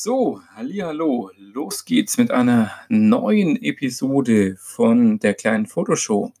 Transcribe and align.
So, 0.00 0.40
hallo, 0.54 1.32
los 1.36 1.84
geht's 1.84 2.18
mit 2.18 2.30
einer 2.30 2.70
neuen 2.88 3.60
Episode 3.60 4.54
von 4.56 5.18
der 5.18 5.34
kleinen 5.34 5.66
Fotoshow. 5.66 6.32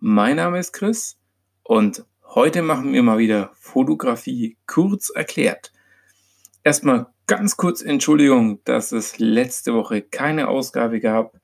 Mein 0.00 0.36
Name 0.36 0.58
ist 0.58 0.72
Chris 0.72 1.18
und 1.62 2.06
heute 2.24 2.62
machen 2.62 2.94
wir 2.94 3.02
mal 3.02 3.18
wieder 3.18 3.50
Fotografie 3.52 4.56
kurz 4.66 5.10
erklärt. 5.10 5.74
Erstmal 6.64 7.08
ganz 7.26 7.58
kurz 7.58 7.82
Entschuldigung, 7.82 8.64
dass 8.64 8.92
es 8.92 9.18
letzte 9.18 9.74
Woche 9.74 10.00
keine 10.00 10.48
Ausgabe 10.48 10.98
gab. 10.98 11.38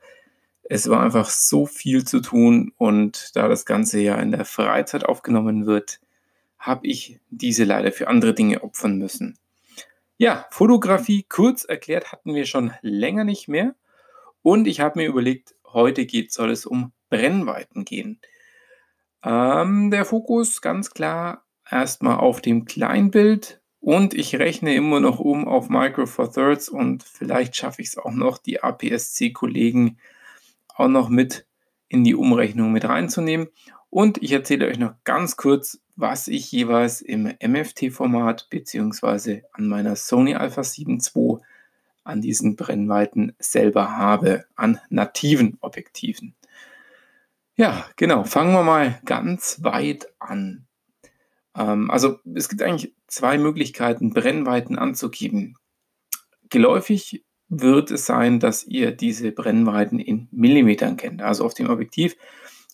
Es 0.63 0.89
war 0.89 1.03
einfach 1.03 1.29
so 1.29 1.67
viel 1.67 2.07
zu 2.07 2.21
tun 2.23 2.73
und 2.79 3.37
da 3.37 3.49
das 3.49 3.67
Ganze 3.67 4.01
ja 4.01 4.15
in 4.15 4.33
der 4.33 4.47
Freizeit 4.47 5.05
aufgenommen 5.05 5.67
wird, 5.67 6.01
habe 6.59 6.87
ich 6.87 7.21
diese 7.29 7.65
leider 7.65 7.93
für 7.93 8.09
andere 8.09 8.33
Dinge 8.33 8.63
opfern 8.63 8.97
müssen. 8.97 9.37
Ja, 10.23 10.47
Fotografie 10.53 11.25
kurz 11.29 11.65
erklärt 11.65 12.13
hatten 12.13 12.33
wir 12.33 12.47
schon 12.47 12.73
länger 12.81 13.25
nicht 13.25 13.49
mehr. 13.49 13.75
Und 14.41 14.69
ich 14.69 14.79
habe 14.79 15.01
mir 15.01 15.09
überlegt, 15.09 15.57
heute 15.67 16.07
geht, 16.07 16.33
soll 16.33 16.53
es 16.53 16.65
um 16.65 16.93
Brennweiten 17.11 17.85
gehen. 17.85 18.21
Ähm, 19.25 19.91
der 19.91 20.05
Fokus 20.05 20.63
ganz 20.63 20.93
klar 20.93 21.45
erstmal 21.69 22.19
auf 22.19 22.41
dem 22.41 22.67
Kleinbild 22.67 23.61
und 23.81 24.15
ich 24.15 24.37
rechne 24.37 24.77
immer 24.77 25.01
noch 25.01 25.19
um 25.19 25.49
auf 25.49 25.69
Micro 25.69 26.07
Four 26.07 26.33
Thirds 26.33 26.69
und 26.69 27.03
vielleicht 27.03 27.57
schaffe 27.57 27.83
ich 27.83 27.89
es 27.89 27.99
auch 27.99 28.13
noch, 28.13 28.39
die 28.39 28.63
APS-C-Kollegen 28.63 29.99
auch 30.69 30.87
noch 30.87 31.09
mit 31.09 31.49
in 31.89 32.05
die 32.05 32.15
Umrechnung 32.15 32.71
mit 32.71 32.85
reinzunehmen. 32.85 33.49
Und 33.93 34.23
ich 34.23 34.33
erzähle 34.33 34.69
euch 34.69 34.79
noch 34.79 34.95
ganz 35.05 35.37
kurz, 35.37 35.79
was 35.97 36.27
ich 36.27 36.51
jeweils 36.51 37.03
im 37.03 37.25
MFT-Format 37.25 38.49
bzw. 38.49 39.43
an 39.53 39.69
meiner 39.69 39.97
Sony 39.97 40.35
Alpha 40.35 40.65
7 40.65 40.99
II 41.15 41.37
an 42.03 42.23
diesen 42.23 42.57
Brennweiten 42.57 43.35
selber 43.39 43.95
habe, 43.99 44.47
an 44.57 44.81
nativen 44.89 45.59
Objektiven. 45.61 46.35
Ja, 47.55 47.85
genau, 47.97 48.25
fangen 48.25 48.55
wir 48.55 48.63
mal 48.63 48.99
ganz 49.05 49.63
weit 49.63 50.07
an. 50.19 50.65
Ähm, 51.55 51.91
also 51.91 52.19
es 52.35 52.49
gibt 52.49 52.63
eigentlich 52.63 52.95
zwei 53.09 53.37
Möglichkeiten, 53.37 54.15
Brennweiten 54.15 54.79
anzugeben. 54.79 55.59
Geläufig 56.49 57.27
wird 57.51 57.91
es 57.91 58.07
sein, 58.07 58.41
dass 58.41 58.65
ihr 58.65 58.93
diese 58.93 59.33
Brennweiten 59.33 59.99
in 59.99 60.29
Millimetern 60.31 60.97
kennt. 60.97 61.21
Also 61.21 61.45
auf 61.45 61.53
dem 61.53 61.69
Objektiv 61.69 62.17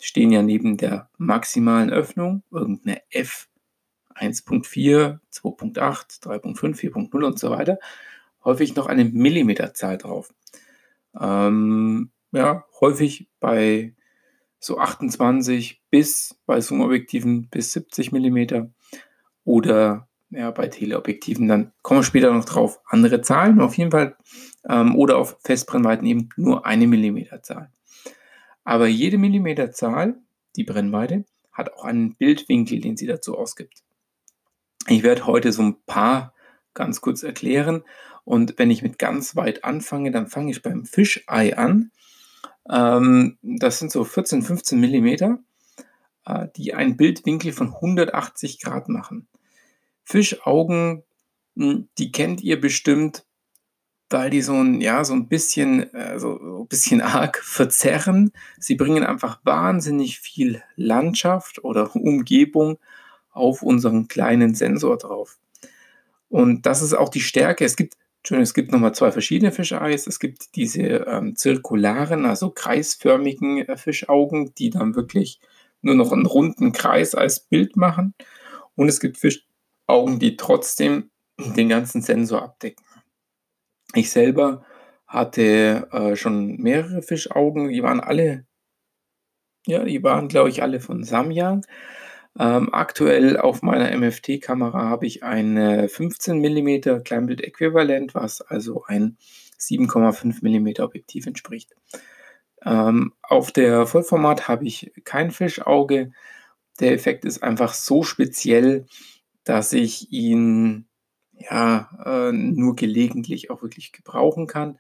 stehen 0.01 0.33
ja 0.33 0.43
neben 0.43 0.77
der 0.77 1.11
maximalen 1.19 1.91
Öffnung 1.91 2.43
irgendeine 2.51 3.01
F 3.11 3.49
1.4, 4.15 5.19
2.8, 5.33 6.23
3.5, 6.23 6.93
4.0 6.93 7.25
und 7.25 7.39
so 7.39 7.51
weiter, 7.51 7.79
häufig 8.45 8.75
noch 8.75 8.87
eine 8.87 9.05
Millimeterzahl 9.05 9.99
drauf. 9.99 10.33
Ähm, 11.19 12.11
ja, 12.33 12.65
häufig 12.81 13.29
bei 13.41 13.95
so 14.61 14.79
28 14.79 15.83
bis 15.91 16.39
bei 16.47 16.61
Zoom-Objektiven 16.61 17.49
bis 17.49 17.73
70 17.73 18.13
Millimeter 18.13 18.71
oder 19.45 20.09
ja, 20.31 20.51
bei 20.51 20.67
Teleobjektiven, 20.67 21.49
dann 21.49 21.73
kommen 21.83 22.01
wir 22.01 22.05
später 22.05 22.33
noch 22.33 22.45
drauf, 22.45 22.81
andere 22.87 23.23
Zahlen 23.23 23.61
auf 23.61 23.79
jeden 23.79 23.91
Fall 23.91 24.17
ähm, 24.69 24.95
oder 24.95 25.17
auf 25.17 25.39
Festbrennweiten 25.43 26.07
eben 26.07 26.29
nur 26.37 26.67
eine 26.67 26.87
Millimeterzahl. 26.87 27.71
Aber 28.69 28.87
jede 28.87 29.17
Millimeterzahl, 29.17 30.19
die 30.55 30.65
Brennweite, 30.65 31.25
hat 31.55 31.73
auch 31.73 31.85
einen 31.85 32.17
Bildwinkel, 32.17 32.83
den 32.83 32.99
sie 32.99 33.07
dazu 33.07 33.39
ausgibt. 33.39 33.83
Ich 34.89 35.03
werde 35.03 35.27
heute 35.27 35.53
so 35.53 35.63
ein 35.63 35.81
paar 35.87 36.35
ganz 36.75 37.01
kurz 37.01 37.23
erklären. 37.23 37.83
Und 38.25 38.59
wenn 38.59 38.71
ich 38.71 38.83
mit 38.83 38.99
ganz 38.99 39.37
weit 39.37 39.65
anfange, 39.65 40.11
dann 40.11 40.27
fange 40.27 40.51
ich 40.51 40.61
beim 40.61 40.85
Fischei 40.85 41.57
an. 41.57 41.93
Ähm, 42.69 43.39
das 43.41 43.79
sind 43.79 43.91
so 43.91 44.05
14, 44.05 44.43
15 44.43 44.79
Millimeter, 44.79 45.39
äh, 46.27 46.49
die 46.55 46.75
einen 46.75 46.99
Bildwinkel 46.99 47.53
von 47.53 47.69
180 47.69 48.61
Grad 48.61 48.91
machen. 48.91 49.29
Fischaugen, 50.05 51.05
hm, 51.57 51.89
die 51.97 52.13
kennt 52.13 52.43
ihr 52.43 52.61
bestimmt 52.61 53.25
weil 54.11 54.31
die 54.31 54.43
so 54.43 54.55
ein, 54.55 54.81
ja, 54.81 55.05
so 55.05 55.15
ein 55.15 55.29
bisschen, 55.29 55.93
äh, 55.95 56.19
so 56.19 56.39
ein 56.39 56.69
bisschen 56.69 57.01
arg 57.01 57.39
verzerren. 57.39 58.33
Sie 58.59 58.75
bringen 58.75 59.05
einfach 59.05 59.41
wahnsinnig 59.45 60.21
viel 60.21 60.63
Landschaft 60.77 61.63
oder 61.65 61.95
Umgebung 61.95 62.79
auf 63.31 63.63
unseren 63.63 64.09
kleinen 64.09 64.55
Sensor 64.55 64.97
drauf. 64.97 65.39
Und 66.29 66.67
das 66.67 66.83
ist 66.83 66.95
auch 66.95 67.09
die 67.09 67.21
Stärke. 67.21 67.65
Es 67.65 67.77
gibt, 67.77 67.97
es 68.31 68.55
gibt 68.55 68.73
nochmal 68.73 68.95
zwei 68.95 69.13
verschiedene 69.13 69.53
Fischeis. 69.53 70.07
Es 70.07 70.19
gibt 70.19 70.57
diese 70.57 70.83
ähm, 70.83 71.37
zirkularen, 71.37 72.27
also 72.27 72.51
kreisförmigen 72.51 73.59
äh, 73.59 73.77
Fischaugen, 73.77 74.53
die 74.57 74.71
dann 74.71 74.95
wirklich 74.95 75.41
nur 75.81 75.95
noch 75.95 76.13
einen 76.13 76.27
runden 76.27 76.73
Kreis 76.73 77.15
als 77.15 77.41
Bild 77.41 77.77
machen. 77.77 78.15
Und 78.75 78.89
es 78.89 79.01
gibt 79.01 79.19
Fischaugen, 79.19 80.19
die 80.19 80.37
trotzdem 80.37 81.11
den 81.39 81.69
ganzen 81.69 82.03
Sensor 82.03 82.43
abdecken. 82.43 82.85
Ich 83.95 84.11
selber 84.11 84.65
hatte 85.07 85.89
äh, 85.93 86.17
schon 86.17 86.57
mehrere 86.59 87.03
Fischaugen, 87.03 87.69
die 87.71 87.83
waren 87.83 88.01
alle, 88.01 88.45
ja, 89.67 89.85
die 89.85 90.03
waren, 90.03 90.29
glaube 90.29 90.51
ich, 90.51 90.63
alle 90.63 90.81
von 90.81 91.05
Samyang. 91.05 91.65
Ähm, 92.39 92.73
aktuell 92.73 93.37
auf 93.37 93.63
meiner 93.63 93.91
MFT-Kamera 93.97 94.85
habe 94.89 95.07
ich 95.07 95.25
ein 95.25 95.89
15 95.89 96.39
mm 96.41 97.03
Kleinbild-Äquivalent, 97.05 98.15
was 98.15 98.43
also 98.43 98.85
ein 98.87 99.17
7,5 99.59 100.43
mm 100.43 100.83
Objektiv 100.83 101.27
entspricht. 101.27 101.75
Ähm, 102.65 103.15
auf 103.23 103.53
der 103.53 103.87
Vollformat 103.87 104.49
habe 104.49 104.67
ich 104.67 104.93
kein 105.05 105.31
Fischauge. 105.31 106.13
Der 106.81 106.93
Effekt 106.93 107.25
ist 107.25 107.43
einfach 107.43 107.75
so 107.75 108.03
speziell, 108.03 108.87
dass 109.45 109.73
ich 109.73 110.13
ihn 110.13 110.88
ja, 111.39 111.89
äh, 112.05 112.33
nur 112.33 112.77
gelegentlich 112.77 113.51
auch 113.51 113.63
wirklich 113.63 113.93
gebrauchen 113.93 114.47
kann. 114.47 114.79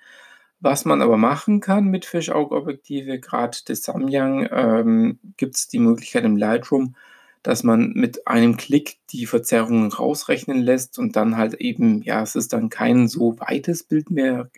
Was 0.60 0.84
man 0.84 1.02
aber 1.02 1.16
machen 1.16 1.60
kann 1.60 1.86
mit 1.86 2.04
Fischaugobjektive, 2.04 3.20
gerade 3.20 3.56
des 3.69 3.84
Samyang, 3.84 4.48
ähm, 4.50 5.19
gibt 5.36 5.54
es 5.54 5.69
die 5.69 5.78
Möglichkeit 5.78 6.24
im 6.24 6.36
Lightroom, 6.36 6.96
dass 7.44 7.62
man 7.62 7.92
mit 7.94 8.26
einem 8.26 8.56
Klick 8.56 8.98
die 9.10 9.26
Verzerrungen 9.26 9.92
rausrechnen 9.92 10.58
lässt 10.58 10.98
und 10.98 11.14
dann 11.14 11.36
halt 11.36 11.54
eben, 11.54 12.02
ja, 12.02 12.22
es 12.22 12.34
ist 12.34 12.52
dann 12.52 12.70
kein 12.70 13.06
so 13.06 13.38
weites 13.38 13.84
Bild 13.84 14.10
mehr. 14.10 14.50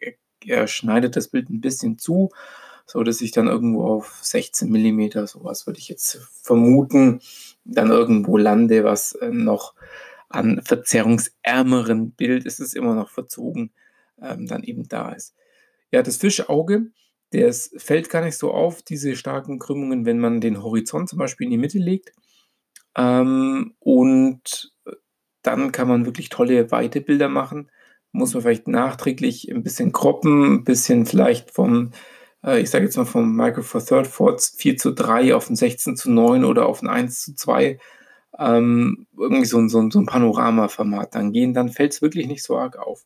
Er, 0.46 0.66
schneidet 0.66 1.16
das 1.16 1.28
Bild 1.28 1.50
ein 1.50 1.60
bisschen 1.60 1.98
zu, 1.98 2.30
so 2.86 3.02
dass 3.02 3.20
ich 3.20 3.30
dann 3.30 3.46
irgendwo 3.46 3.84
auf 3.84 4.18
16 4.22 4.70
mm, 4.70 5.26
sowas 5.26 5.66
würde 5.66 5.78
ich 5.78 5.90
jetzt 5.90 6.18
vermuten, 6.42 7.20
dann 7.64 7.90
irgendwo 7.90 8.38
lande, 8.38 8.84
was 8.84 9.12
äh, 9.12 9.28
noch 9.28 9.74
an 10.30 10.62
verzerrungsärmeren 10.62 12.12
Bild, 12.12 12.46
ist 12.46 12.60
es 12.60 12.74
immer 12.74 12.94
noch 12.94 13.10
verzogen, 13.10 13.72
ähm, 14.22 14.46
dann 14.46 14.62
eben 14.62 14.88
da 14.88 15.10
ist. 15.12 15.34
Ja, 15.90 16.02
das 16.02 16.16
Fischauge, 16.16 16.92
das 17.32 17.72
fällt 17.76 18.08
gar 18.10 18.24
nicht 18.24 18.38
so 18.38 18.52
auf, 18.52 18.82
diese 18.82 19.16
starken 19.16 19.58
Krümmungen, 19.58 20.06
wenn 20.06 20.18
man 20.18 20.40
den 20.40 20.62
Horizont 20.62 21.08
zum 21.08 21.18
Beispiel 21.18 21.46
in 21.46 21.50
die 21.50 21.58
Mitte 21.58 21.78
legt. 21.78 22.12
Ähm, 22.96 23.74
und 23.80 24.72
dann 25.42 25.72
kann 25.72 25.88
man 25.88 26.06
wirklich 26.06 26.28
tolle 26.28 26.70
weite 26.70 27.00
Bilder 27.00 27.28
machen. 27.28 27.70
Muss 28.12 28.34
man 28.34 28.42
vielleicht 28.42 28.68
nachträglich 28.68 29.50
ein 29.50 29.62
bisschen 29.62 29.92
kroppen, 29.92 30.54
ein 30.54 30.64
bisschen 30.64 31.06
vielleicht 31.06 31.50
vom, 31.50 31.90
äh, 32.44 32.60
ich 32.60 32.70
sage 32.70 32.84
jetzt 32.84 32.96
mal 32.96 33.04
vom 33.04 33.34
Micro 33.34 33.62
Four 33.62 33.84
Third 33.84 34.06
Forts 34.06 34.54
4 34.58 34.76
zu 34.76 34.92
3 34.92 35.34
auf 35.34 35.50
ein 35.50 35.56
16 35.56 35.96
zu 35.96 36.10
9 36.10 36.44
oder 36.44 36.66
auf 36.66 36.82
ein 36.82 36.88
1 36.88 37.20
zu 37.20 37.34
2 37.34 37.78
ähm, 38.40 39.06
irgendwie 39.16 39.44
so, 39.44 39.68
so, 39.68 39.90
so 39.90 39.98
ein 40.00 40.06
Panorama-Format 40.06 41.14
dann 41.14 41.32
gehen, 41.32 41.52
dann 41.52 41.68
fällt 41.68 41.92
es 41.92 42.02
wirklich 42.02 42.26
nicht 42.26 42.42
so 42.42 42.56
arg 42.58 42.78
auf. 42.78 43.04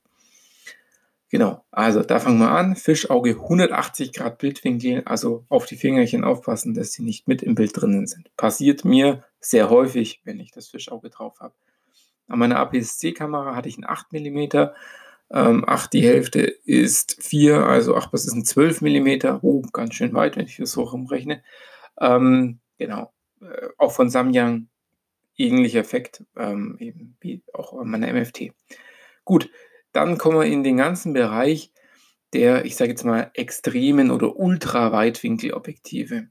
Genau, 1.28 1.64
also 1.72 2.02
da 2.04 2.20
fangen 2.20 2.38
wir 2.38 2.52
an. 2.52 2.76
Fischauge 2.76 3.30
180 3.30 4.12
Grad 4.12 4.38
Bildwinkel, 4.38 5.02
also 5.04 5.44
auf 5.48 5.66
die 5.66 5.76
Fingerchen 5.76 6.22
aufpassen, 6.22 6.74
dass 6.74 6.92
sie 6.92 7.02
nicht 7.02 7.26
mit 7.26 7.42
im 7.42 7.56
Bild 7.56 7.72
drinnen 7.74 8.06
sind. 8.06 8.30
Passiert 8.36 8.84
mir 8.84 9.24
sehr 9.40 9.68
häufig, 9.68 10.20
wenn 10.24 10.38
ich 10.38 10.52
das 10.52 10.68
Fischauge 10.68 11.10
drauf 11.10 11.40
habe. 11.40 11.54
An 12.28 12.38
meiner 12.38 12.58
APS-C-Kamera 12.58 13.56
hatte 13.56 13.68
ich 13.68 13.76
ein 13.76 13.84
8 13.84 14.12
mm. 14.12 14.68
Ähm, 15.32 15.64
8 15.66 15.92
die 15.92 16.04
Hälfte 16.04 16.42
ist 16.42 17.16
4, 17.20 17.66
also 17.66 17.96
8 17.96 18.12
das 18.12 18.26
ist 18.26 18.34
ein 18.34 18.44
12 18.44 18.82
mm. 18.82 19.38
Oh, 19.42 19.62
ganz 19.72 19.94
schön 19.94 20.12
weit, 20.14 20.36
wenn 20.36 20.46
ich 20.46 20.58
das 20.58 20.70
so 20.70 20.82
rumrechne. 20.82 21.42
Ähm, 21.98 22.60
genau, 22.78 23.12
äh, 23.40 23.68
auch 23.78 23.90
von 23.90 24.08
Samyang 24.08 24.68
ähnlicher 25.36 25.80
Effekt, 25.80 26.24
ähm, 26.36 26.76
eben 26.80 27.16
wie 27.20 27.42
auch 27.52 27.72
an 27.78 27.88
meiner 27.90 28.12
MFT. 28.12 28.52
Gut, 29.24 29.50
dann 29.92 30.18
kommen 30.18 30.38
wir 30.38 30.46
in 30.46 30.62
den 30.64 30.76
ganzen 30.78 31.12
Bereich 31.12 31.72
der, 32.32 32.64
ich 32.64 32.76
sage 32.76 32.90
jetzt 32.90 33.04
mal, 33.04 33.30
extremen 33.34 34.10
oder 34.10 34.36
Ultraweitwinkelobjektive. 34.36 36.28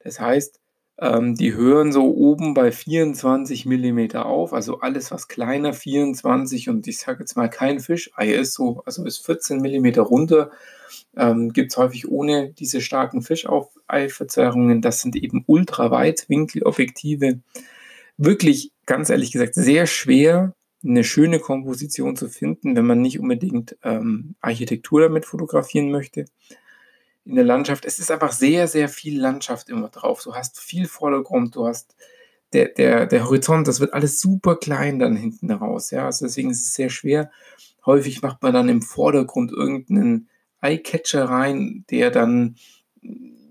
Das 0.00 0.20
heißt, 0.20 0.60
Ähm, 1.02 1.34
die 1.34 1.54
hören 1.54 1.92
so 1.92 2.14
oben 2.14 2.52
bei 2.52 2.70
24 2.72 3.64
mm 3.64 4.16
auf, 4.16 4.52
also 4.52 4.80
alles, 4.80 5.10
was 5.10 5.28
kleiner 5.28 5.72
24 5.72 6.68
und 6.68 6.86
ich 6.86 6.98
sage 6.98 7.20
jetzt 7.20 7.36
mal 7.36 7.48
kein 7.48 7.80
Fischei 7.80 8.28
ist, 8.34 8.52
so, 8.54 8.82
also 8.84 9.02
bis 9.04 9.16
14 9.18 9.60
mm 9.62 9.98
runter, 10.00 10.50
ähm, 11.16 11.52
gibt 11.54 11.72
es 11.72 11.78
häufig 11.78 12.08
ohne 12.10 12.52
diese 12.52 12.82
starken 12.82 13.22
Fischaufei-Verzerrungen. 13.22 14.82
Das 14.82 15.00
sind 15.00 15.16
eben 15.16 15.42
Ultraweitwinkelobjektive. 15.46 17.40
Wirklich, 18.22 18.70
ganz 18.84 19.08
ehrlich 19.08 19.32
gesagt, 19.32 19.54
sehr 19.54 19.86
schwer, 19.86 20.54
eine 20.84 21.04
schöne 21.04 21.38
Komposition 21.38 22.16
zu 22.16 22.28
finden, 22.28 22.76
wenn 22.76 22.84
man 22.84 23.00
nicht 23.00 23.18
unbedingt 23.18 23.78
ähm, 23.82 24.34
Architektur 24.42 25.00
damit 25.00 25.24
fotografieren 25.24 25.90
möchte 25.90 26.26
in 27.24 27.36
der 27.36 27.44
Landschaft. 27.44 27.86
Es 27.86 27.98
ist 27.98 28.10
einfach 28.10 28.32
sehr, 28.32 28.68
sehr 28.68 28.90
viel 28.90 29.18
Landschaft 29.18 29.70
immer 29.70 29.88
drauf. 29.88 30.22
Du 30.22 30.34
hast 30.34 30.60
viel 30.60 30.86
Vordergrund, 30.86 31.56
du 31.56 31.66
hast 31.66 31.96
der, 32.52 32.68
der, 32.68 33.06
der 33.06 33.24
Horizont, 33.24 33.66
das 33.66 33.80
wird 33.80 33.94
alles 33.94 34.20
super 34.20 34.56
klein 34.56 34.98
dann 34.98 35.16
hinten 35.16 35.50
raus. 35.50 35.90
Ja? 35.90 36.04
Also 36.04 36.26
deswegen 36.26 36.50
ist 36.50 36.66
es 36.66 36.74
sehr 36.74 36.90
schwer. 36.90 37.30
Häufig 37.86 38.20
macht 38.20 38.42
man 38.42 38.52
dann 38.52 38.68
im 38.68 38.82
Vordergrund 38.82 39.50
irgendeinen 39.50 40.28
Eyecatcher 40.60 41.24
rein, 41.24 41.86
der 41.88 42.10
dann, 42.10 42.56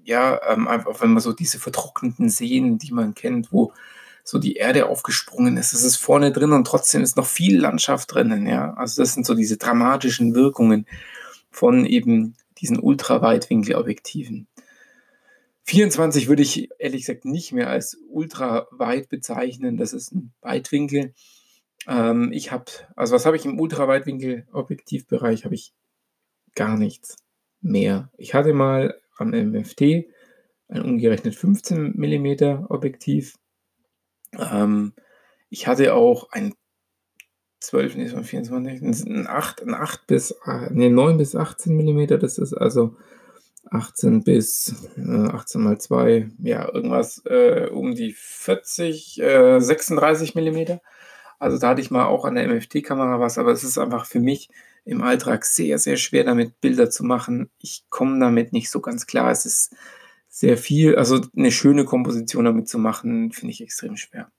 ja, 0.04 0.40
ähm, 0.48 0.68
einfach, 0.68 1.02
wenn 1.02 1.14
man 1.14 1.24
so 1.24 1.34
diese 1.34 1.58
vertrockneten 1.58 2.30
Seen, 2.30 2.78
die 2.78 2.94
man 2.94 3.16
kennt, 3.16 3.52
wo 3.52 3.74
so 4.30 4.38
die 4.38 4.56
Erde 4.56 4.88
aufgesprungen 4.88 5.58
ist, 5.58 5.74
das 5.74 5.84
ist 5.84 5.98
vorne 5.98 6.32
drin 6.32 6.52
und 6.52 6.68
trotzdem 6.68 7.02
ist 7.02 7.18
noch 7.18 7.26
viel 7.26 7.60
Landschaft 7.60 8.14
drinnen, 8.14 8.46
ja. 8.46 8.74
Also 8.76 9.02
das 9.02 9.14
sind 9.14 9.26
so 9.26 9.34
diese 9.34 9.58
dramatischen 9.58 10.36
Wirkungen 10.36 10.86
von 11.50 11.86
eben 11.86 12.36
diesen 12.60 12.80
Ultraweitwinkelobjektiven. 12.80 14.48
24 15.64 16.28
würde 16.28 16.44
ich 16.44 16.70
ehrlich 16.80 17.02
gesagt 17.02 17.26
nicht 17.26 17.54
mehr 17.54 17.70
als 17.70 17.98
ultraweit 18.10 19.10
bezeichnen. 19.10 19.78
Das 19.78 19.94
ist 19.94 20.12
ein 20.14 20.32
Weitwinkel. 20.42 21.14
Ähm, 21.88 22.32
ich 22.32 22.52
habe, 22.52 22.66
also 22.96 23.16
was 23.16 23.26
habe 23.26 23.36
ich 23.36 23.46
im 23.46 23.60
Ultraweitwinkelobjektivbereich? 23.60 25.46
Habe 25.46 25.56
ich 25.56 25.74
gar 26.56 26.78
nichts 26.78 27.18
mehr. 27.62 28.12
Ich 28.18 28.34
hatte 28.34 28.54
mal 28.54 29.00
am 29.18 29.30
MFT 29.30 30.06
ein 30.68 30.82
umgerechnet 30.84 31.36
15 31.36 31.94
mm 31.96 32.66
Objektiv. 32.70 33.36
Ähm, 34.38 34.94
ich 35.50 35.68
hatte 35.68 35.94
auch 35.94 36.32
ein 36.32 36.54
12, 37.62 37.96
nee, 37.96 38.08
24, 38.08 38.82
ein 39.06 39.28
8, 39.28 39.64
ein 39.64 39.74
8 39.74 40.08
bis, 40.08 40.36
nee, 40.70 40.90
9 40.90 41.18
bis 41.18 41.36
18 41.36 41.76
mm, 41.76 42.08
das 42.20 42.38
ist 42.38 42.54
also 42.54 42.96
18 43.72 44.24
bis 44.24 44.76
äh, 44.98 45.28
18 45.28 45.62
mal 45.62 45.78
2, 45.78 46.30
ja, 46.40 46.74
irgendwas 46.74 47.22
äh, 47.26 47.68
um 47.72 47.96
die 47.96 48.14
40, 48.14 49.22
äh, 49.22 49.60
36 49.60 50.36
mm. 50.36 50.80
Also 51.38 51.58
da 51.58 51.70
hatte 51.70 51.82
ich 51.82 51.92
mal 51.92 52.06
auch 52.06 52.26
an 52.26 52.36
der 52.36 52.48
MFT-Kamera 52.48 53.20
was, 53.20 53.38
aber 53.38 53.52
es 53.52 53.64
ist 53.64 53.78
einfach 53.78 54.06
für 54.06 54.20
mich 54.20 54.50
im 54.86 55.02
Alltag 55.02 55.46
sehr, 55.46 55.78
sehr 55.78 55.98
schwer 55.98 56.24
damit 56.24 56.60
Bilder 56.62 56.90
zu 56.90 57.04
machen. 57.04 57.50
Ich 57.60 57.86
komme 57.90 58.20
damit 58.20 58.54
nicht 58.54 58.70
so 58.70 58.82
ganz 58.82 59.06
klar. 59.06 59.32
Es 59.32 59.46
ist 59.46 59.76
sehr 60.40 60.58
viel, 60.58 60.96
also 60.96 61.20
eine 61.36 61.52
schöne 61.52 61.84
Komposition 61.84 62.46
damit 62.46 62.70
zu 62.70 62.80
machen, 62.80 63.34
finde 63.34 63.52
ich 63.52 63.60
extrem 63.60 63.98
schwer. 63.98 64.32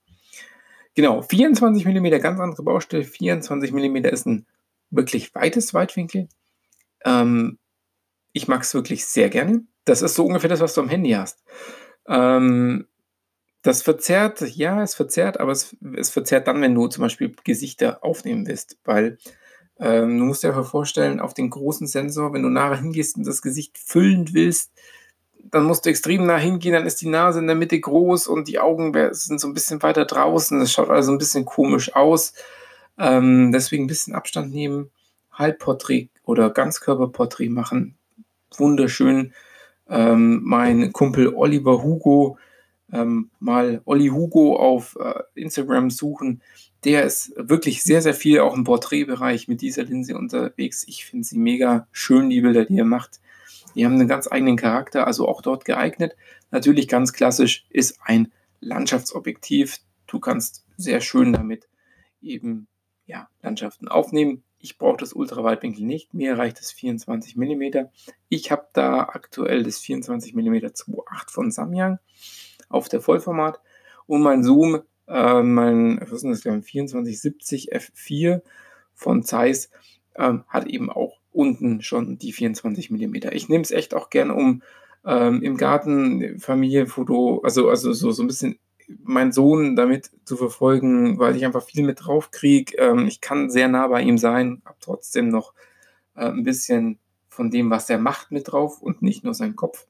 Genau, 0.94 1.20
24 1.20 1.84
mm, 1.84 2.06
ganz 2.22 2.40
andere 2.40 2.62
Baustelle. 2.62 3.04
24 3.04 3.70
mm 3.70 3.96
ist 4.06 4.26
ein 4.26 4.46
wirklich 4.88 5.34
weites 5.34 5.74
Weitwinkel. 5.74 6.28
Ähm, 7.04 7.58
ich 8.32 8.48
mag 8.48 8.62
es 8.62 8.72
wirklich 8.72 9.04
sehr 9.04 9.28
gerne. 9.28 9.64
Das 9.84 10.00
ist 10.00 10.14
so 10.14 10.24
ungefähr 10.24 10.48
das, 10.48 10.60
was 10.60 10.72
du 10.72 10.80
am 10.80 10.88
Handy 10.88 11.10
hast. 11.10 11.44
Ähm, 12.08 12.86
das 13.60 13.82
verzerrt, 13.82 14.40
ja, 14.40 14.82
es 14.82 14.94
verzerrt, 14.94 15.38
aber 15.38 15.52
es, 15.52 15.76
es 15.96 16.08
verzerrt 16.08 16.48
dann, 16.48 16.62
wenn 16.62 16.74
du 16.74 16.88
zum 16.88 17.02
Beispiel 17.02 17.34
Gesichter 17.44 18.02
aufnehmen 18.02 18.46
willst, 18.46 18.78
weil 18.84 19.18
ähm, 19.78 20.16
du 20.16 20.24
musst 20.24 20.44
dir 20.44 20.64
vorstellen, 20.64 21.20
auf 21.20 21.34
den 21.34 21.50
großen 21.50 21.86
Sensor, 21.86 22.32
wenn 22.32 22.42
du 22.42 22.48
nachher 22.48 22.80
hingehst 22.80 23.18
und 23.18 23.26
das 23.26 23.42
Gesicht 23.42 23.76
füllend 23.76 24.32
willst, 24.32 24.72
dann 25.50 25.64
musst 25.64 25.84
du 25.84 25.90
extrem 25.90 26.26
nah 26.26 26.36
hingehen, 26.36 26.72
dann 26.72 26.86
ist 26.86 27.00
die 27.02 27.08
Nase 27.08 27.40
in 27.40 27.46
der 27.46 27.56
Mitte 27.56 27.78
groß 27.78 28.26
und 28.26 28.48
die 28.48 28.58
Augen 28.58 28.92
sind 29.12 29.40
so 29.40 29.48
ein 29.48 29.54
bisschen 29.54 29.82
weiter 29.82 30.04
draußen. 30.04 30.58
Das 30.60 30.72
schaut 30.72 30.90
also 30.90 31.12
ein 31.12 31.18
bisschen 31.18 31.44
komisch 31.44 31.94
aus. 31.94 32.34
Ähm, 32.98 33.50
deswegen 33.52 33.84
ein 33.84 33.88
bisschen 33.88 34.14
Abstand 34.14 34.52
nehmen, 34.52 34.90
Halbporträt 35.32 36.08
oder 36.24 36.50
Ganzkörperporträt 36.50 37.48
machen. 37.48 37.96
Wunderschön. 38.56 39.32
Ähm, 39.88 40.40
mein 40.44 40.92
Kumpel 40.92 41.34
Oliver 41.34 41.82
Hugo, 41.82 42.38
ähm, 42.92 43.30
mal 43.38 43.80
Olli 43.84 44.08
Hugo 44.08 44.56
auf 44.56 44.96
äh, 45.00 45.22
Instagram 45.34 45.90
suchen. 45.90 46.42
Der 46.84 47.04
ist 47.04 47.32
wirklich 47.36 47.82
sehr, 47.82 48.02
sehr 48.02 48.14
viel 48.14 48.40
auch 48.40 48.56
im 48.56 48.64
Porträtbereich 48.64 49.48
mit 49.48 49.60
dieser 49.60 49.84
Linse 49.84 50.16
unterwegs. 50.16 50.84
Ich 50.86 51.04
finde 51.04 51.26
sie 51.26 51.38
mega 51.38 51.86
schön, 51.92 52.30
die 52.30 52.40
Bilder, 52.40 52.64
die 52.64 52.78
er 52.78 52.84
macht. 52.84 53.20
Die 53.74 53.84
haben 53.84 53.94
einen 53.94 54.08
ganz 54.08 54.30
eigenen 54.30 54.56
Charakter, 54.56 55.06
also 55.06 55.28
auch 55.28 55.42
dort 55.42 55.64
geeignet. 55.64 56.16
Natürlich 56.50 56.88
ganz 56.88 57.12
klassisch 57.12 57.66
ist 57.70 57.98
ein 58.02 58.32
Landschaftsobjektiv. 58.60 59.78
Du 60.06 60.20
kannst 60.20 60.64
sehr 60.76 61.00
schön 61.00 61.32
damit 61.32 61.68
eben 62.20 62.66
ja, 63.06 63.28
Landschaften 63.42 63.88
aufnehmen. 63.88 64.42
Ich 64.58 64.76
brauche 64.76 64.98
das 64.98 65.14
Ultraweitwinkel 65.14 65.84
nicht, 65.84 66.12
mir 66.12 66.36
reicht 66.36 66.58
das 66.58 66.70
24 66.70 67.36
mm. 67.36 67.86
Ich 68.28 68.50
habe 68.50 68.68
da 68.74 69.04
aktuell 69.04 69.62
das 69.62 69.78
24 69.78 70.34
mm 70.34 70.54
2.8 70.54 71.30
von 71.30 71.50
Samyang 71.50 71.98
auf 72.68 72.88
der 72.88 73.00
Vollformat 73.00 73.60
und 74.06 74.20
mein 74.20 74.44
Zoom, 74.44 74.82
äh, 75.08 75.42
mein 75.42 75.98
was 76.02 76.22
ist 76.22 76.24
das, 76.24 76.40
2470 76.42 77.72
F4 77.74 78.42
von 78.94 79.22
Zeiss 79.22 79.70
äh, 80.14 80.34
hat 80.46 80.66
eben 80.66 80.90
auch 80.90 81.19
unten 81.32 81.82
schon 81.82 82.18
die 82.18 82.32
24 82.32 82.90
mm. 82.90 83.14
Ich 83.32 83.48
nehme 83.48 83.62
es 83.62 83.70
echt 83.70 83.94
auch 83.94 84.10
gern, 84.10 84.30
um 84.30 84.62
ähm, 85.04 85.42
im 85.42 85.56
Garten 85.56 86.38
Familienfoto, 86.38 87.40
also, 87.42 87.68
also 87.68 87.92
so, 87.92 88.10
so 88.10 88.22
ein 88.22 88.26
bisschen 88.26 88.58
meinen 89.02 89.32
Sohn 89.32 89.76
damit 89.76 90.10
zu 90.24 90.36
verfolgen, 90.36 91.18
weil 91.18 91.36
ich 91.36 91.44
einfach 91.44 91.64
viel 91.64 91.84
mit 91.84 92.04
drauf 92.04 92.30
kriege. 92.30 92.76
Ähm, 92.76 93.06
ich 93.06 93.20
kann 93.20 93.50
sehr 93.50 93.68
nah 93.68 93.86
bei 93.86 94.02
ihm 94.02 94.18
sein, 94.18 94.62
habe 94.64 94.78
trotzdem 94.80 95.28
noch 95.28 95.54
äh, 96.16 96.26
ein 96.26 96.42
bisschen 96.42 96.98
von 97.28 97.50
dem, 97.50 97.70
was 97.70 97.88
er 97.88 97.98
macht, 97.98 98.32
mit 98.32 98.50
drauf 98.50 98.82
und 98.82 99.02
nicht 99.02 99.24
nur 99.24 99.34
seinen 99.34 99.56
Kopf. 99.56 99.86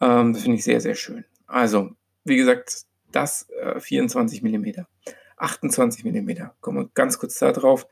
Ähm, 0.00 0.32
das 0.32 0.42
finde 0.42 0.56
ich 0.56 0.64
sehr, 0.64 0.80
sehr 0.80 0.94
schön. 0.94 1.24
Also, 1.46 1.90
wie 2.24 2.36
gesagt, 2.36 2.84
das 3.12 3.48
äh, 3.60 3.78
24 3.78 4.42
mm. 4.42 4.82
28 5.36 6.04
mm. 6.04 6.30
Kommen 6.60 6.78
wir 6.78 6.90
ganz 6.94 7.18
kurz 7.18 7.38
da 7.38 7.52
drauf. 7.52 7.86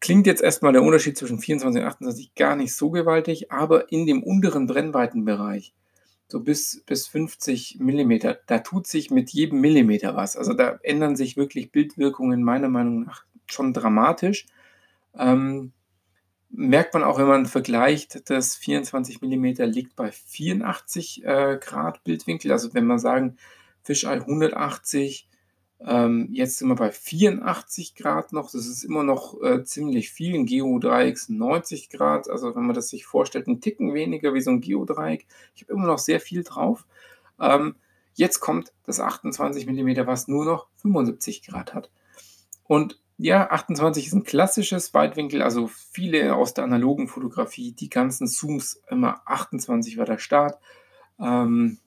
Klingt 0.00 0.26
jetzt 0.26 0.42
erstmal 0.42 0.72
der 0.72 0.82
Unterschied 0.82 1.16
zwischen 1.16 1.38
24 1.38 1.82
und 1.82 1.88
28 1.88 2.34
gar 2.34 2.56
nicht 2.56 2.74
so 2.74 2.90
gewaltig, 2.90 3.52
aber 3.52 3.92
in 3.92 4.06
dem 4.06 4.22
unteren 4.22 4.66
Brennweitenbereich, 4.66 5.74
so 6.26 6.40
bis, 6.40 6.82
bis 6.86 7.06
50 7.08 7.78
mm, 7.80 8.18
da 8.46 8.58
tut 8.60 8.86
sich 8.86 9.10
mit 9.10 9.30
jedem 9.30 9.60
Millimeter 9.60 10.16
was. 10.16 10.36
Also 10.36 10.54
da 10.54 10.78
ändern 10.82 11.16
sich 11.16 11.36
wirklich 11.36 11.70
Bildwirkungen 11.70 12.42
meiner 12.42 12.68
Meinung 12.68 13.04
nach 13.04 13.24
schon 13.46 13.74
dramatisch. 13.74 14.46
Ähm, 15.18 15.72
merkt 16.50 16.94
man 16.94 17.04
auch, 17.04 17.18
wenn 17.18 17.26
man 17.26 17.46
vergleicht, 17.46 18.30
dass 18.30 18.56
24 18.56 19.22
mm 19.22 19.44
liegt 19.64 19.96
bei 19.96 20.12
84 20.12 21.24
äh, 21.24 21.58
Grad 21.60 22.04
Bildwinkel. 22.04 22.52
Also 22.52 22.74
wenn 22.74 22.86
man 22.86 22.98
sagen, 22.98 23.36
Fischei 23.82 24.14
180, 24.14 25.28
ähm, 25.86 26.28
jetzt 26.30 26.58
sind 26.58 26.68
wir 26.68 26.74
bei 26.74 26.92
84 26.92 27.94
Grad 27.94 28.32
noch. 28.32 28.50
Das 28.50 28.66
ist 28.66 28.84
immer 28.84 29.02
noch 29.02 29.40
äh, 29.42 29.64
ziemlich 29.64 30.10
viel. 30.10 30.34
Ein 30.34 30.46
Geodreieck 30.46 31.14
ist 31.14 31.30
90 31.30 31.88
Grad. 31.88 32.28
Also 32.28 32.54
wenn 32.54 32.66
man 32.66 32.74
das 32.74 32.88
sich 32.88 33.06
vorstellt, 33.06 33.46
ein 33.46 33.60
Ticken 33.60 33.94
weniger 33.94 34.34
wie 34.34 34.42
so 34.42 34.50
ein 34.50 34.60
Geodreieck. 34.60 35.26
Ich 35.54 35.62
habe 35.62 35.72
immer 35.72 35.86
noch 35.86 35.98
sehr 35.98 36.20
viel 36.20 36.42
drauf. 36.42 36.86
Ähm, 37.40 37.76
jetzt 38.14 38.40
kommt 38.40 38.72
das 38.84 39.00
28 39.00 39.66
mm, 39.66 40.06
was 40.06 40.28
nur 40.28 40.44
noch 40.44 40.66
75 40.76 41.46
Grad 41.46 41.72
hat. 41.72 41.90
Und 42.64 43.00
ja, 43.16 43.50
28 43.50 44.06
ist 44.06 44.12
ein 44.12 44.24
klassisches 44.24 44.92
Weitwinkel. 44.92 45.40
Also 45.40 45.70
viele 45.92 46.34
aus 46.34 46.52
der 46.52 46.64
analogen 46.64 47.08
Fotografie, 47.08 47.72
die 47.72 47.88
ganzen 47.88 48.26
Zooms 48.26 48.82
immer 48.90 49.22
28 49.24 49.96
war 49.96 50.06
der 50.06 50.18
Start. 50.18 50.58
Ähm, 51.18 51.78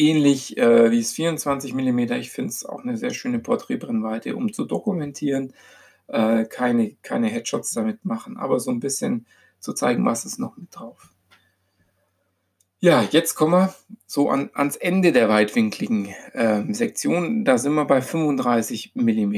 ähnlich 0.00 0.56
äh, 0.56 0.90
wie 0.90 0.98
es 0.98 1.12
24 1.12 1.74
mm. 1.74 1.98
Ich 2.14 2.30
finde 2.30 2.50
es 2.50 2.64
auch 2.64 2.82
eine 2.82 2.96
sehr 2.96 3.10
schöne 3.10 3.38
Porträtbrennweite, 3.38 4.34
um 4.34 4.52
zu 4.52 4.64
dokumentieren. 4.64 5.52
Äh, 6.08 6.44
keine, 6.46 6.96
keine 7.02 7.28
Headshots 7.28 7.72
damit 7.72 8.04
machen, 8.04 8.36
aber 8.36 8.58
so 8.58 8.70
ein 8.70 8.80
bisschen 8.80 9.26
zu 9.60 9.72
zeigen, 9.74 10.04
was 10.04 10.24
ist 10.24 10.38
noch 10.38 10.56
mit 10.56 10.68
drauf. 10.72 11.10
Ja, 12.80 13.06
jetzt 13.10 13.34
kommen 13.34 13.52
wir 13.52 13.74
so 14.06 14.30
an, 14.30 14.50
ans 14.54 14.74
Ende 14.76 15.12
der 15.12 15.28
weitwinkligen 15.28 16.06
äh, 16.32 16.62
Sektion. 16.72 17.44
Da 17.44 17.58
sind 17.58 17.74
wir 17.74 17.84
bei 17.84 18.00
35 18.00 18.92
mm. 18.94 19.34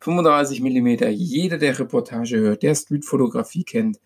35 0.00 0.62
mm, 0.62 0.86
jeder, 1.10 1.58
der 1.58 1.78
Reportage 1.78 2.38
hört, 2.38 2.62
der 2.62 2.74
Streetfotografie 2.74 3.64
kennt, 3.64 4.00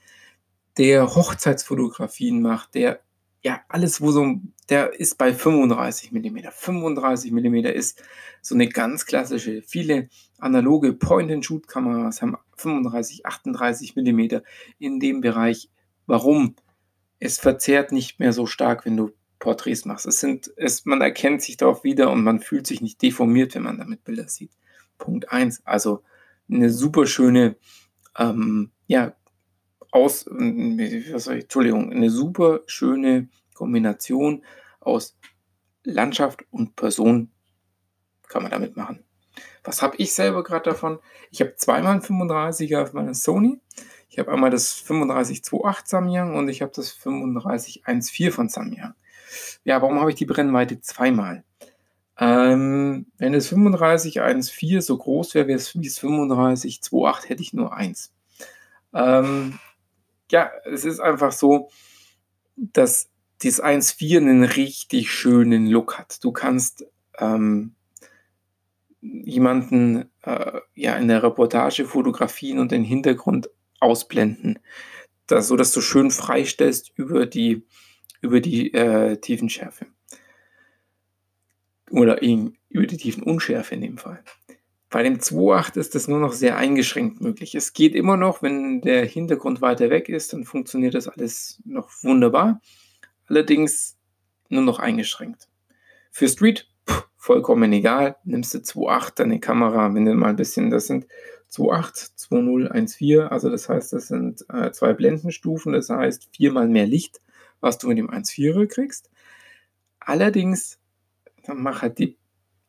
der 0.77 1.15
Hochzeitsfotografien 1.15 2.43
macht, 2.43 2.75
der 2.75 3.01
ja, 3.45 3.61
alles, 3.69 4.01
wo 4.01 4.11
so, 4.11 4.37
der 4.71 4.99
ist 4.99 5.19
bei 5.19 5.35
35 5.35 6.13
mm. 6.13 6.39
35 6.51 7.31
mm 7.31 7.55
ist 7.67 8.03
so 8.41 8.55
eine 8.55 8.69
ganz 8.69 9.05
klassische. 9.05 9.63
Viele 9.63 10.09
analoge 10.39 10.95
Point-and-Shoot-Kameras 10.95 12.23
haben 12.23 12.39
35, 12.57 13.27
38 13.27 13.97
mm 13.97 14.41
in 14.79 14.99
dem 14.99 15.21
Bereich. 15.21 15.69
Warum? 16.07 16.57
Es 17.19 17.39
verzerrt 17.39 17.93
nicht 17.93 18.19
mehr 18.19 18.33
so 18.33 18.47
stark, 18.47 18.87
wenn 18.87 18.97
du 18.97 19.11
Porträts 19.39 19.85
machst. 19.85 20.07
Es 20.07 20.21
sind, 20.21 20.51
es, 20.57 20.87
man 20.87 21.03
erkennt 21.03 21.43
sich 21.43 21.59
darauf 21.59 21.85
wieder 21.85 22.11
und 22.11 22.25
man 22.25 22.41
fühlt 22.41 22.67
sich 22.67 22.81
nicht 22.81 23.03
deformiert, 23.03 23.55
wenn 23.55 23.63
man 23.63 23.77
damit 23.77 24.05
Bilder 24.05 24.29
sieht. 24.29 24.53
Punkt 24.97 25.31
1. 25.31 25.67
Also 25.67 26.03
eine 26.51 26.71
super 26.71 27.07
schöne, 27.07 27.57
ähm, 28.19 28.71
ja, 28.87 29.15
aus, 29.95 30.27
was 30.27 31.25
soll 31.25 31.37
ich, 31.37 31.43
Entschuldigung, 31.45 31.93
eine 31.93 32.11
super 32.11 32.61
schöne 32.67 33.29
Kombination 33.55 34.45
aus 34.81 35.17
Landschaft 35.85 36.45
und 36.51 36.75
Person 36.75 37.31
kann 38.29 38.43
man 38.43 38.51
damit 38.51 38.77
machen. 38.77 39.05
Was 39.63 39.83
habe 39.83 39.97
ich 39.99 40.13
selber 40.13 40.43
gerade 40.43 40.71
davon? 40.71 40.99
Ich 41.31 41.41
habe 41.41 41.55
zweimal 41.57 41.95
ein 41.95 42.03
35er 42.03 42.83
auf 42.83 42.93
meiner 42.93 43.15
Sony. 43.15 43.61
Ich 44.09 44.19
habe 44.19 44.33
einmal 44.33 44.51
das 44.51 44.85
3528 44.85 45.89
Samyang 45.89 46.35
und 46.35 46.49
ich 46.49 46.61
habe 46.61 46.73
das 46.75 46.97
3514 46.99 48.33
von 48.33 48.49
Samyang. 48.49 48.95
Ja, 49.63 49.81
warum 49.81 50.01
habe 50.01 50.11
ich 50.11 50.17
die 50.17 50.27
Brennweite 50.27 50.81
zweimal? 50.81 51.45
Ähm, 52.19 53.07
wenn 53.19 53.33
das 53.33 53.49
3514 53.49 54.81
so 54.81 54.99
groß 54.99 55.35
wäre 55.35 55.49
wie 55.49 55.53
es 55.53 55.73
3528, 55.73 57.31
hätte 57.31 57.43
ich 57.43 57.53
nur 57.53 57.73
eins. 57.73 58.13
Ähm, 58.93 59.59
ja, 60.31 60.51
es 60.65 60.85
ist 60.85 61.01
einfach 61.01 61.33
so, 61.33 61.71
dass 62.57 63.11
das 63.43 63.63
1.4 63.63 64.19
einen 64.19 64.45
richtig 64.45 65.11
schönen 65.11 65.67
Look 65.67 65.99
hat. 65.99 66.23
Du 66.23 66.33
kannst 66.33 66.87
ähm, 67.19 67.75
jemanden 69.01 70.11
äh, 70.23 70.61
ja 70.75 70.97
in 70.97 71.09
der 71.09 71.23
Reportage 71.23 71.85
fotografieren 71.85 72.59
und 72.59 72.73
den 72.73 72.85
Hintergrund 72.85 73.51
ausblenden, 73.81 74.59
das, 75.27 75.49
so 75.49 75.57
dass 75.57 75.73
du 75.73 75.81
schön 75.81 76.11
freistellst 76.11 76.93
über 76.97 77.27
die, 77.27 77.67
über 78.23 78.41
die 78.41 78.73
äh, 78.73 79.19
Tiefenschärfe. 79.19 79.87
Oder 81.91 82.23
eben 82.23 82.57
über 82.71 82.87
die 82.87 82.97
Tiefenunschärfe 82.97 83.75
in 83.75 83.83
dem 83.83 83.99
Fall. 83.99 84.25
Bei 84.95 85.03
dem 85.03 85.19
2.8 85.19 85.77
ist 85.77 85.97
das 85.97 86.07
nur 86.07 86.21
noch 86.21 86.33
sehr 86.33 86.57
eingeschränkt 86.57 87.21
möglich. 87.21 87.57
Es 87.57 87.73
geht 87.73 87.97
immer 87.97 88.17
noch, 88.17 88.43
wenn 88.43 88.81
der 88.81 89.05
Hintergrund 89.05 89.61
weiter 89.61 89.91
weg 89.91 90.09
ist, 90.09 90.33
dann 90.33 90.45
funktioniert 90.45 90.95
das 90.95 91.09
alles 91.09 91.61
noch 91.65 91.91
wunderbar. 92.05 92.61
Allerdings 93.27 93.99
nur 94.51 94.63
noch 94.63 94.79
eingeschränkt. 94.79 95.49
Für 96.13 96.29
Street 96.29 96.69
pff, 96.89 97.09
vollkommen 97.17 97.73
egal. 97.73 98.15
Nimmst 98.23 98.55
du 98.55 98.59
2.8 98.59 99.17
deine 99.17 99.41
Kamera, 99.41 99.93
wenn 99.93 100.05
du 100.05 100.15
mal 100.15 100.29
ein 100.29 100.37
bisschen, 100.37 100.71
das 100.71 100.87
sind 100.87 101.09
2.8, 101.51 102.13
2.0, 102.31 103.27
also 103.27 103.51
das 103.51 103.69
heißt, 103.69 103.95
das 103.95 104.07
sind 104.07 104.45
äh, 104.49 104.71
zwei 104.71 104.93
Blendenstufen, 104.93 105.73
das 105.73 105.91
heißt 105.91 106.29
viermal 106.37 106.69
mehr 106.69 106.87
Licht, 106.87 107.21
was 107.59 107.79
du 107.79 107.89
mit 107.89 107.99
dem 107.99 108.11
1.4er 108.11 108.69
kriegst. 108.69 109.11
Allerdings, 109.99 110.79
dann 111.43 111.61
mach 111.61 111.83
halt 111.83 111.99
die 111.99 112.17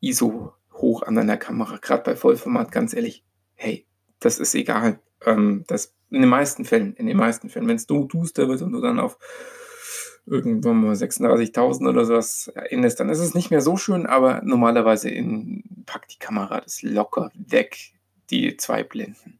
ISO 0.00 0.54
hoch 0.76 1.02
an 1.02 1.14
deiner 1.14 1.36
Kamera, 1.36 1.78
gerade 1.80 2.02
bei 2.02 2.16
Vollformat, 2.16 2.72
ganz 2.72 2.94
ehrlich, 2.94 3.24
hey, 3.54 3.86
das 4.20 4.38
ist 4.38 4.54
egal. 4.54 5.00
Ähm, 5.24 5.64
das 5.66 5.94
in 6.10 6.20
den 6.20 6.30
meisten 6.30 6.64
Fällen, 6.64 6.94
in 6.94 7.06
den 7.06 7.16
meisten 7.16 7.48
Fällen, 7.48 7.68
wenn 7.68 7.76
es 7.76 7.86
du 7.86 8.04
duster 8.04 8.48
wird 8.48 8.62
und 8.62 8.72
du 8.72 8.80
dann 8.80 9.00
auf 9.00 9.18
irgendwann 10.26 10.80
mal 10.80 10.94
36.000 10.94 11.88
oder 11.88 12.04
sowas 12.04 12.52
endest, 12.70 13.00
dann 13.00 13.08
ist 13.08 13.20
es 13.20 13.34
nicht 13.34 13.50
mehr 13.50 13.60
so 13.60 13.76
schön, 13.76 14.06
aber 14.06 14.40
normalerweise 14.42 15.08
in, 15.08 15.62
packt 15.86 16.12
die 16.12 16.18
Kamera 16.18 16.60
das 16.60 16.82
locker 16.82 17.30
weg, 17.34 17.92
die 18.30 18.56
zwei 18.56 18.82
Blenden. 18.82 19.38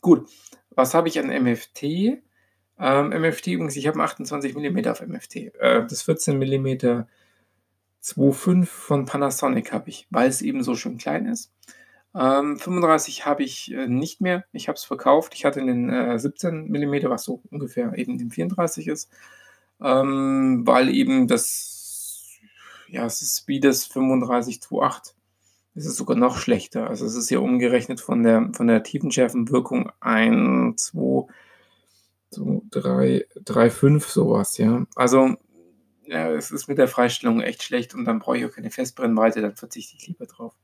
Gut, 0.00 0.28
was 0.70 0.94
habe 0.94 1.08
ich 1.08 1.18
an 1.18 1.28
MFT? 1.28 1.82
Ähm, 2.78 3.08
MFT 3.08 3.46
übrigens, 3.48 3.76
ich 3.76 3.86
habe 3.86 4.02
28 4.02 4.54
mm 4.54 4.86
auf 4.88 5.00
MFT. 5.00 5.36
Äh, 5.58 5.86
das 5.86 6.02
14 6.02 6.38
mm 6.38 7.04
2.5 8.02 8.66
von 8.66 9.06
Panasonic 9.06 9.72
habe 9.72 9.88
ich, 9.88 10.06
weil 10.10 10.28
es 10.28 10.42
eben 10.42 10.62
so 10.62 10.74
schön 10.74 10.98
klein 10.98 11.26
ist. 11.26 11.52
Ähm, 12.14 12.58
35 12.58 13.24
habe 13.24 13.42
ich 13.42 13.72
äh, 13.72 13.86
nicht 13.86 14.20
mehr. 14.20 14.44
Ich 14.52 14.68
habe 14.68 14.76
es 14.76 14.84
verkauft. 14.84 15.34
Ich 15.34 15.44
hatte 15.44 15.64
den 15.64 15.88
äh, 15.88 16.18
17 16.18 16.68
mm, 16.70 17.08
was 17.08 17.24
so 17.24 17.42
ungefähr 17.50 17.96
eben 17.96 18.18
den 18.18 18.30
34 18.30 18.88
ist. 18.88 19.10
Ähm, 19.80 20.62
weil 20.66 20.90
eben 20.90 21.26
das, 21.26 22.38
ja, 22.88 23.06
es 23.06 23.22
ist 23.22 23.48
wie 23.48 23.60
das 23.60 23.90
35-2.8. 23.90 25.14
Es 25.74 25.86
ist 25.86 25.96
sogar 25.96 26.16
noch 26.16 26.36
schlechter. 26.36 26.90
Also 26.90 27.06
es 27.06 27.14
ist 27.14 27.30
ja 27.30 27.38
umgerechnet 27.38 28.00
von 28.00 28.22
der, 28.22 28.50
von 28.52 28.66
der 28.66 28.82
Tiefenschärfenwirkung 28.82 29.90
1, 30.00 30.92
2, 30.92 31.26
3, 32.70 33.26
3, 33.42 33.70
5 33.70 34.06
sowas, 34.06 34.58
ja. 34.58 34.86
Also 34.96 35.36
ja, 36.12 36.30
es 36.30 36.50
ist 36.50 36.68
mit 36.68 36.78
der 36.78 36.88
Freistellung 36.88 37.40
echt 37.40 37.62
schlecht 37.62 37.94
und 37.94 38.04
dann 38.04 38.18
brauche 38.18 38.36
ich 38.36 38.44
auch 38.44 38.52
keine 38.52 38.70
Festbrennweite, 38.70 39.40
dann 39.40 39.56
verzichte 39.56 39.96
ich 39.98 40.06
lieber 40.06 40.26
drauf. 40.26 40.54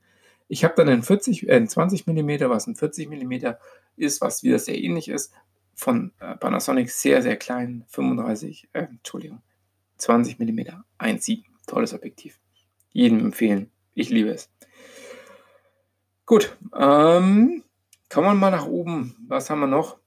Ich 0.46 0.62
habe 0.62 0.74
dann 0.76 0.88
einen, 0.88 1.02
40, 1.02 1.48
äh, 1.48 1.52
einen 1.52 1.68
20 1.68 2.06
mm, 2.06 2.48
was 2.50 2.66
ein 2.66 2.76
40 2.76 3.08
mm 3.08 3.54
ist, 3.96 4.20
was 4.20 4.42
wieder 4.42 4.58
sehr 4.58 4.78
ähnlich 4.78 5.08
ist, 5.08 5.32
von 5.74 6.12
äh, 6.20 6.36
Panasonic 6.36 6.90
sehr, 6.90 7.22
sehr 7.22 7.36
klein, 7.36 7.84
35, 7.88 8.68
äh, 8.74 8.80
Entschuldigung, 8.80 9.40
20 9.96 10.38
mm 10.38 10.60
1.7. 10.98 11.44
Tolles 11.66 11.94
Objektiv. 11.94 12.38
Jedem 12.92 13.20
empfehlen. 13.20 13.70
Ich 13.94 14.08
liebe 14.10 14.30
es. 14.30 14.50
Gut, 16.24 16.56
ähm, 16.74 17.62
kommen 18.10 18.26
wir 18.26 18.34
mal 18.34 18.50
nach 18.50 18.66
oben. 18.66 19.16
Was 19.28 19.50
haben 19.50 19.60
wir 19.60 19.66
noch? 19.66 19.98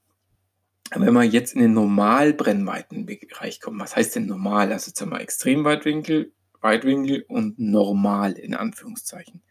Wenn 0.94 1.14
wir 1.14 1.24
jetzt 1.24 1.54
in 1.54 1.60
den 1.62 1.72
Normalbrennweitenbereich 1.72 3.60
kommen, 3.60 3.80
was 3.80 3.96
heißt 3.96 4.16
denn 4.16 4.26
normal? 4.26 4.72
Also 4.72 4.88
jetzt 4.88 5.00
haben 5.00 5.10
wir 5.10 5.20
Extremweitwinkel, 5.20 6.32
Weitwinkel 6.60 7.24
und 7.28 7.58
normal 7.58 8.32
in 8.32 8.54
Anführungszeichen. 8.54 9.42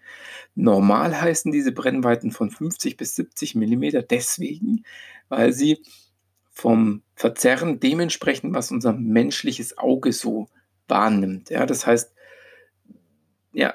Normal 0.55 1.19
heißen 1.19 1.51
diese 1.51 1.71
Brennweiten 1.71 2.31
von 2.31 2.51
50 2.51 2.97
bis 2.97 3.15
70 3.15 3.55
mm 3.55 4.05
deswegen, 4.09 4.83
weil 5.29 5.53
sie 5.53 5.81
vom 6.51 7.01
Verzerren 7.15 7.79
dementsprechend, 7.79 8.53
was 8.53 8.71
unser 8.71 8.93
menschliches 8.93 9.77
Auge 9.77 10.13
so 10.13 10.47
wahrnimmt. 10.87 11.49
Ja, 11.49 11.65
das 11.65 11.87
heißt, 11.87 12.13
ja, 13.53 13.73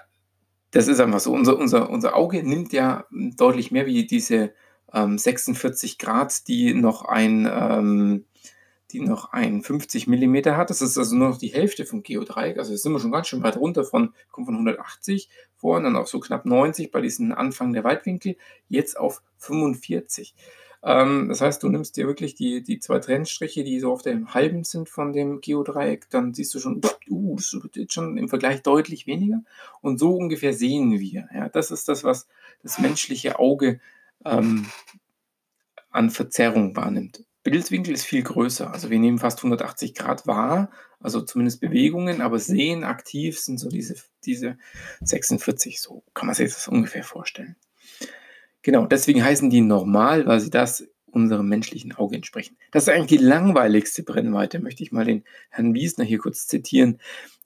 das 0.71 0.89
ist 0.89 1.01
einfach 1.01 1.21
so. 1.21 1.33
Unser, 1.33 1.59
unser, 1.59 1.91
unser 1.91 2.15
Auge 2.15 2.43
nimmt 2.43 2.73
ja 2.73 3.07
deutlich 3.11 3.71
mehr 3.71 3.87
wie 3.87 4.07
diese 4.07 4.53
ähm, 4.97 5.19
46 5.19 5.99
Grad, 5.99 6.49
die 6.49 6.75
noch 6.75 7.05
ein, 7.05 7.49
ähm, 7.53 8.25
die 8.93 9.01
noch 9.01 9.33
ein 9.33 9.63
50 9.63 10.07
mm 10.07 10.37
hat. 10.57 10.71
Das 10.71 10.81
ist 10.81 10.97
also 10.97 11.15
nur 11.15 11.29
noch 11.31 11.39
die 11.39 11.53
Hälfte 11.53 11.85
vom 11.85 12.03
Geodreieck. 12.03 12.59
Also 12.59 12.75
sind 12.75 12.93
wir 12.93 13.01
schon 13.01 13.13
ganz 13.13 13.29
schön 13.29 13.43
weit 13.43 13.57
runter 13.57 13.85
von, 13.85 14.15
kommen 14.31 14.47
von 14.47 14.55
180 14.55 15.29
vor 15.57 15.77
und 15.77 15.85
dann 15.85 15.97
auf 15.97 16.09
so 16.09 16.19
knapp 16.21 16.47
90 16.47 16.91
bei 16.91 17.01
diesem 17.01 17.33
Anfang 17.33 17.73
der 17.73 17.85
Weitwinkel, 17.85 18.37
jetzt 18.69 18.99
auf 18.99 19.23
45. 19.39 20.35
Ähm, 20.83 21.29
das 21.29 21.41
heißt, 21.41 21.63
du 21.63 21.69
nimmst 21.69 21.97
dir 21.97 22.07
wirklich 22.07 22.35
die, 22.37 22.63
die 22.63 22.79
zwei 22.79 23.01
Trennstriche, 23.01 23.65
die 23.65 23.81
so 23.81 23.93
auf 23.93 24.03
dem 24.03 24.35
halben 24.35 24.63
sind 24.63 24.89
von 24.89 25.13
dem 25.13 25.41
Geodreieck, 25.41 26.09
dann 26.11 26.33
siehst 26.33 26.55
du 26.55 26.61
schon, 26.61 26.81
uh, 27.11 27.37
das 27.37 27.57
jetzt 27.75 27.93
schon 27.93 28.17
im 28.17 28.29
Vergleich 28.29 28.63
deutlich 28.63 29.07
weniger. 29.07 29.43
Und 29.81 29.99
so 29.99 30.15
ungefähr 30.15 30.53
sehen 30.53 31.01
wir. 31.01 31.29
Ja, 31.35 31.49
das 31.49 31.71
ist 31.71 31.89
das, 31.89 32.05
was 32.05 32.29
das 32.63 32.79
menschliche 32.79 33.39
Auge 33.39 33.81
ähm, 34.25 34.67
an 35.91 36.11
Verzerrung 36.11 36.77
wahrnimmt. 36.77 37.25
Bildwinkel 37.43 37.95
ist 37.95 38.05
viel 38.05 38.23
größer. 38.23 38.73
Also 38.73 38.91
wir 38.91 38.99
nehmen 38.99 39.19
fast 39.19 39.39
180 39.39 39.95
Grad 39.95 40.27
wahr, 40.27 40.71
also 40.99 41.21
zumindest 41.21 41.61
Bewegungen, 41.61 42.21
aber 42.21 42.39
sehen 42.39 42.83
aktiv 42.83 43.39
sind 43.39 43.59
so 43.59 43.69
diese, 43.69 43.95
diese 44.25 44.59
46, 45.03 45.81
so 45.81 46.03
kann 46.13 46.27
man 46.27 46.35
sich 46.35 46.53
das 46.53 46.67
ungefähr 46.67 47.05
vorstellen. 47.05 47.55
Genau, 48.63 48.87
deswegen 48.87 49.23
heißen 49.23 49.49
die 49.49 49.61
normal, 49.61 50.27
weil 50.27 50.41
sie 50.41 50.51
das 50.51 50.89
unserem 51.07 51.49
menschlichen 51.49 51.93
Auge 51.93 52.17
entsprechen. 52.17 52.57
Das 52.73 52.83
ist 52.83 52.89
eigentlich 52.89 53.21
die 53.21 53.25
langweiligste 53.25 54.03
Brennweite, 54.03 54.59
möchte 54.59 54.83
ich 54.83 54.93
mal 54.93 55.05
den 55.05 55.23
Herrn 55.51 55.73
Wiesner 55.73 56.05
hier 56.05 56.19
kurz 56.19 56.47
zitieren. 56.47 56.99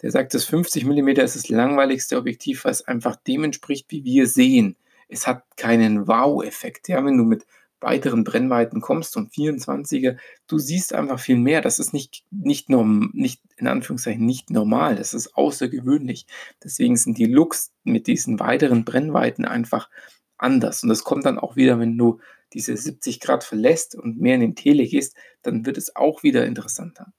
Der 0.02 0.10
sagt, 0.10 0.32
das 0.32 0.44
50 0.44 0.84
mm 0.86 1.08
ist 1.08 1.36
das 1.36 1.48
langweiligste 1.48 2.16
Objektiv, 2.16 2.64
was 2.64 2.88
einfach 2.88 3.16
dem 3.16 3.44
entspricht, 3.44 3.86
wie 3.90 4.02
wir 4.02 4.26
sehen. 4.26 4.76
Es 5.10 5.26
hat 5.26 5.44
keinen 5.56 6.06
Wow-Effekt. 6.06 6.88
Ja, 6.88 7.04
wenn 7.04 7.18
du 7.18 7.24
mit 7.24 7.46
weiteren 7.80 8.24
Brennweiten 8.24 8.80
kommst 8.80 9.16
und 9.16 9.32
24er, 9.32 10.18
du 10.46 10.58
siehst 10.58 10.94
einfach 10.94 11.18
viel 11.18 11.36
mehr. 11.36 11.62
Das 11.62 11.78
ist 11.78 11.92
nicht, 11.92 12.24
nicht, 12.30 12.68
norm, 12.68 13.10
nicht 13.14 13.42
in 13.56 13.66
Anführungszeichen 13.66 14.24
nicht 14.24 14.50
normal, 14.50 14.96
das 14.96 15.14
ist 15.14 15.34
außergewöhnlich. 15.34 16.26
Deswegen 16.62 16.96
sind 16.96 17.18
die 17.18 17.26
Looks 17.26 17.72
mit 17.84 18.06
diesen 18.06 18.38
weiteren 18.38 18.84
Brennweiten 18.84 19.44
einfach 19.44 19.88
anders. 20.36 20.82
Und 20.82 20.88
das 20.90 21.04
kommt 21.04 21.26
dann 21.26 21.38
auch 21.38 21.56
wieder, 21.56 21.78
wenn 21.78 21.96
du 21.96 22.20
diese 22.52 22.76
70 22.76 23.20
Grad 23.20 23.44
verlässt 23.44 23.94
und 23.94 24.20
mehr 24.20 24.34
in 24.34 24.40
den 24.40 24.56
Tele 24.56 24.84
gehst, 24.84 25.16
dann 25.42 25.64
wird 25.64 25.78
es 25.78 25.96
auch 25.96 26.22
wieder 26.22 26.46
interessanter. 26.46 27.12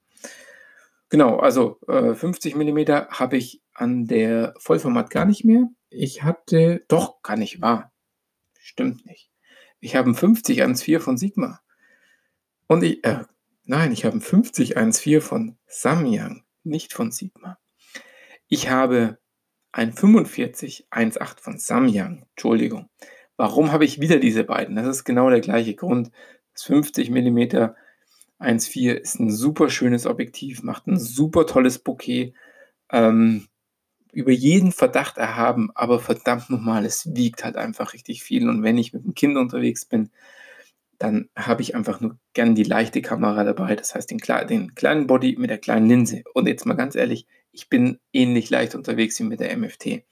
Genau, 1.12 1.40
also 1.40 1.78
äh, 1.90 2.16
50 2.16 2.56
mm 2.56 2.80
habe 3.10 3.36
ich 3.36 3.62
an 3.74 4.06
der 4.06 4.54
Vollformat 4.58 5.10
gar 5.10 5.26
nicht 5.26 5.44
mehr. 5.44 5.68
Ich 5.90 6.24
hatte, 6.24 6.86
doch, 6.88 7.22
kann 7.22 7.40
nicht 7.40 7.60
wahr. 7.60 7.92
Stimmt 8.58 9.06
nicht. 9.06 9.30
Ich 9.82 9.98
habe 9.98 10.06
einen 10.06 10.16
50 10.16 10.64
1.4 10.64 11.00
von 11.02 11.18
Sigma. 11.18 11.60
Und 12.68 12.84
ich, 12.84 13.04
äh, 13.04 13.26
nein, 13.66 13.92
ich 13.92 14.06
habe 14.06 14.14
einen 14.14 14.22
50 14.22 14.78
1.4 14.78 15.20
von 15.20 15.58
Samyang, 15.68 16.46
nicht 16.64 16.94
von 16.94 17.12
Sigma. 17.12 17.60
Ich 18.48 18.70
habe 18.70 19.18
ein 19.74 19.92
45 19.92 20.88
1.8 20.92 21.42
von 21.42 21.58
Samyang. 21.58 22.26
Entschuldigung. 22.30 22.90
Warum 23.36 23.74
habe 23.74 23.84
ich 23.84 24.00
wieder 24.00 24.18
diese 24.18 24.46
beiden? 24.46 24.78
Das 24.78 24.88
ist 24.88 25.04
genau 25.04 25.30
der 25.30 25.42
gleiche 25.42 25.76
Grund. 25.76 26.12
Das 26.54 26.64
50 26.64 27.10
mm 27.10 27.74
1.4 28.42 28.94
ist 28.94 29.20
ein 29.20 29.32
super 29.32 29.70
schönes 29.70 30.06
Objektiv, 30.06 30.64
macht 30.64 30.88
ein 30.88 31.00
super 31.00 31.46
tolles 31.46 31.80
Bouquet. 31.80 32.34
Ähm, 32.92 33.48
über 34.14 34.32
jeden 34.32 34.72
Verdacht 34.72 35.18
erhaben, 35.18 35.70
aber 35.74 36.00
verdammt 36.00 36.50
nochmal, 36.50 36.86
es 36.86 37.16
wiegt 37.16 37.44
halt 37.44 37.56
einfach 37.56 37.94
richtig 37.94 38.24
viel. 38.24 38.50
Und 38.50 38.64
wenn 38.64 38.78
ich 38.78 38.94
mit 38.94 39.06
dem 39.06 39.14
Kind 39.14 39.38
unterwegs 39.38 39.86
bin, 39.86 40.10
dann 40.98 41.30
habe 41.36 41.62
ich 41.62 41.76
einfach 41.76 42.00
nur 42.00 42.18
gern 42.34 42.54
die 42.54 42.64
leichte 42.64 43.02
Kamera 43.02 43.44
dabei. 43.44 43.76
Das 43.76 43.96
heißt, 43.96 44.12
den, 44.12 44.20
den, 44.50 44.76
kleinen 44.76 45.08
Body 45.08 45.36
mit 45.40 45.50
der 45.50 45.58
kleinen 45.58 45.88
Linse. 45.88 46.24
Und 46.34 46.48
jetzt 46.48 46.66
mal 46.66 46.76
ganz 46.76 46.96
ehrlich, 46.96 47.26
ich 47.52 47.70
bin 47.70 48.00
ähnlich 48.14 48.50
leicht 48.50 48.76
unterwegs 48.76 49.20
wie 49.20 49.24
mit 49.24 49.40
der 49.40 49.56
MFT. 49.58 50.04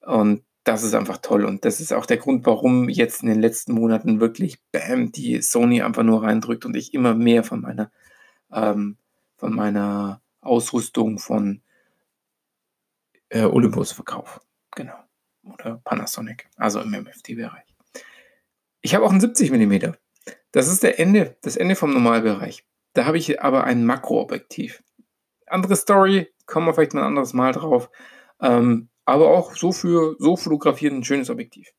Und 0.00 0.42
das 0.64 0.82
ist 0.82 0.94
einfach 0.94 1.18
toll. 1.18 1.44
Und 1.44 1.64
das 1.64 1.80
ist 1.80 1.92
auch 1.92 2.06
der 2.06 2.18
Grund, 2.18 2.46
warum 2.46 2.88
jetzt 2.88 3.22
in 3.22 3.28
den 3.28 3.40
letzten 3.40 3.72
Monaten 3.72 4.20
wirklich 4.20 4.58
Bam, 4.72 5.12
die 5.12 5.40
Sony 5.42 5.82
einfach 5.82 6.02
nur 6.02 6.22
reindrückt 6.22 6.64
und 6.64 6.76
ich 6.76 6.94
immer 6.94 7.14
mehr 7.14 7.44
von 7.44 7.60
meiner, 7.60 7.90
ähm, 8.52 8.96
von 9.36 9.54
meiner 9.54 10.20
Ausrüstung 10.40 11.18
von 11.18 11.62
äh, 13.30 13.44
Olympus 13.44 13.92
verkaufe. 13.92 14.40
Genau. 14.72 14.96
Oder 15.44 15.80
Panasonic, 15.84 16.48
also 16.56 16.80
im 16.80 16.90
MFT-Bereich. 16.90 17.64
Ich 18.82 18.94
habe 18.94 19.04
auch 19.04 19.12
ein 19.12 19.20
70 19.20 19.50
mm. 19.50 19.94
Das 20.52 20.68
ist 20.68 20.82
der 20.82 20.98
Ende, 20.98 21.36
das 21.42 21.56
Ende 21.56 21.76
vom 21.76 21.92
Normalbereich. 21.92 22.64
Da 22.92 23.06
habe 23.06 23.18
ich 23.18 23.40
aber 23.40 23.64
ein 23.64 23.86
Makroobjektiv. 23.86 24.82
Andere 25.46 25.76
Story, 25.76 26.32
kommen 26.46 26.66
wir 26.66 26.74
vielleicht 26.74 26.94
mal 26.94 27.02
ein 27.02 27.08
anderes 27.08 27.32
Mal 27.32 27.52
drauf. 27.52 27.88
Ähm, 28.40 28.89
aber 29.10 29.30
auch 29.30 29.56
so 29.56 29.72
für 29.72 30.16
so 30.18 30.36
fotografiert 30.36 30.92
ein 30.92 31.04
schönes 31.04 31.30
Objektiv. 31.30 31.72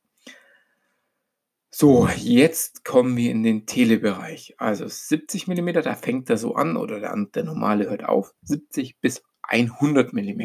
So, 1.70 2.06
jetzt 2.16 2.84
kommen 2.84 3.16
wir 3.16 3.30
in 3.30 3.42
den 3.42 3.64
Telebereich. 3.64 4.54
Also 4.58 4.86
70 4.86 5.48
mm, 5.48 5.72
da 5.82 5.94
fängt 5.94 6.28
er 6.28 6.36
so 6.36 6.54
an 6.54 6.76
oder 6.76 7.00
der, 7.00 7.16
der 7.34 7.44
normale 7.44 7.88
hört 7.88 8.04
auf. 8.04 8.34
70 8.42 9.00
bis 9.00 9.22
100 9.42 10.12
mm. 10.12 10.42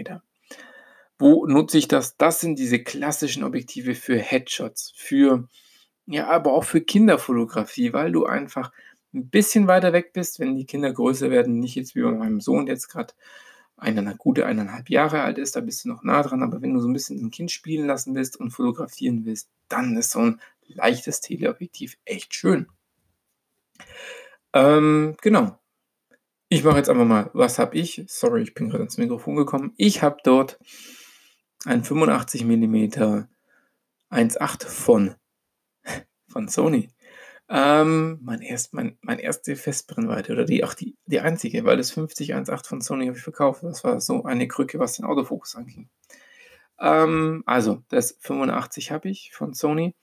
Wo 1.19 1.45
nutze 1.45 1.77
ich 1.77 1.89
das? 1.89 2.15
Das 2.15 2.39
sind 2.39 2.57
diese 2.57 2.79
klassischen 2.81 3.43
Objektive 3.43 3.93
für 3.93 4.17
Headshots, 4.17 4.93
für, 4.95 5.49
ja, 6.05 6.27
aber 6.27 6.53
auch 6.53 6.63
für 6.63 6.79
Kinderfotografie, 6.79 7.91
weil 7.91 8.13
du 8.13 8.25
einfach 8.25 8.71
ein 9.13 9.29
bisschen 9.29 9.67
weiter 9.67 9.91
weg 9.91 10.13
bist, 10.13 10.39
wenn 10.39 10.55
die 10.55 10.65
Kinder 10.65 10.93
größer 10.93 11.29
werden. 11.29 11.59
Nicht 11.59 11.75
jetzt 11.75 11.95
wie 11.95 12.03
bei 12.03 12.11
meinem 12.11 12.39
Sohn, 12.39 12.67
jetzt 12.67 12.87
gerade 12.87 13.13
eine 13.77 14.15
gute 14.15 14.45
eineinhalb 14.45 14.89
Jahre 14.89 15.21
alt 15.21 15.37
ist, 15.37 15.55
da 15.55 15.61
bist 15.61 15.85
du 15.85 15.89
noch 15.89 16.03
nah 16.03 16.23
dran, 16.23 16.43
aber 16.43 16.61
wenn 16.61 16.73
du 16.73 16.79
so 16.79 16.87
ein 16.87 16.93
bisschen 16.93 17.23
ein 17.23 17.31
Kind 17.31 17.51
spielen 17.51 17.85
lassen 17.85 18.15
willst 18.15 18.37
und 18.37 18.51
fotografieren 18.51 19.25
willst, 19.25 19.49
dann 19.69 19.95
ist 19.95 20.11
so 20.11 20.19
ein 20.19 20.41
leichtes 20.65 21.21
Teleobjektiv 21.21 21.97
echt 22.05 22.33
schön. 22.33 22.67
Ähm, 24.53 25.15
genau. 25.21 25.59
Ich 26.49 26.63
mache 26.63 26.77
jetzt 26.77 26.89
einfach 26.89 27.05
mal, 27.05 27.29
was 27.33 27.59
habe 27.59 27.77
ich? 27.77 28.03
Sorry, 28.07 28.41
ich 28.41 28.53
bin 28.53 28.69
gerade 28.69 28.83
ins 28.83 28.97
Mikrofon 28.97 29.35
gekommen. 29.35 29.73
Ich 29.77 30.01
habe 30.01 30.17
dort 30.23 30.59
ein 31.65 31.83
85 31.83 32.45
mm 32.45 33.27
1.8 34.09 34.65
von, 34.65 35.15
von 36.27 36.47
Sony. 36.47 36.89
Ähm, 37.49 38.19
mein, 38.23 38.41
erst, 38.41 38.73
mein, 38.73 38.97
mein 39.01 39.19
erste 39.19 39.55
Festbrennweite 39.55 40.33
oder 40.33 40.43
die, 40.43 40.63
auch 40.65 40.73
die, 40.73 40.95
die 41.05 41.21
einzige, 41.21 41.63
weil 41.63 41.77
das 41.77 41.91
5018 41.91 42.67
von 42.67 42.81
Sony 42.81 43.05
habe 43.07 43.17
ich 43.17 43.23
verkauft. 43.23 43.63
Das 43.63 43.83
war 43.83 44.01
so 44.01 44.25
eine 44.25 44.47
Krücke, 44.47 44.79
was 44.79 44.97
den 44.97 45.05
Autofokus 45.05 45.55
anging. 45.55 45.89
Ähm, 46.79 47.43
also, 47.45 47.83
das 47.89 48.17
85 48.19 48.91
habe 48.91 49.09
ich 49.09 49.31
von 49.33 49.53
Sony. 49.53 49.95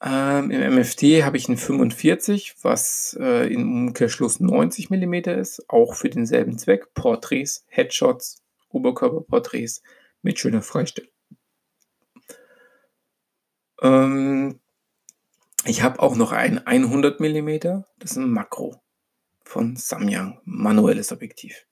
Ähm, 0.00 0.50
Im 0.50 0.76
MFT 0.76 1.24
habe 1.24 1.36
ich 1.36 1.48
einen 1.48 1.58
45, 1.58 2.56
was 2.62 3.16
äh, 3.20 3.52
im 3.52 3.88
Umkehrschluss 3.88 4.38
90 4.40 4.90
mm 4.90 5.14
ist, 5.14 5.68
auch 5.68 5.94
für 5.94 6.08
denselben 6.08 6.56
Zweck. 6.56 6.94
Porträts, 6.94 7.64
Headshots, 7.68 8.42
Oberkörperporträts 8.70 9.82
mit 10.22 10.38
schöner 10.38 10.62
Freistellung. 10.62 11.10
Ähm, 13.82 14.60
ich 15.68 15.82
habe 15.82 16.00
auch 16.00 16.16
noch 16.16 16.32
ein 16.32 16.66
100 16.66 17.20
mm, 17.20 17.58
das 17.98 18.12
ist 18.12 18.16
ein 18.16 18.30
Makro 18.30 18.80
von 19.44 19.76
Samyang, 19.76 20.40
manuelles 20.44 21.12
Objektiv. 21.12 21.66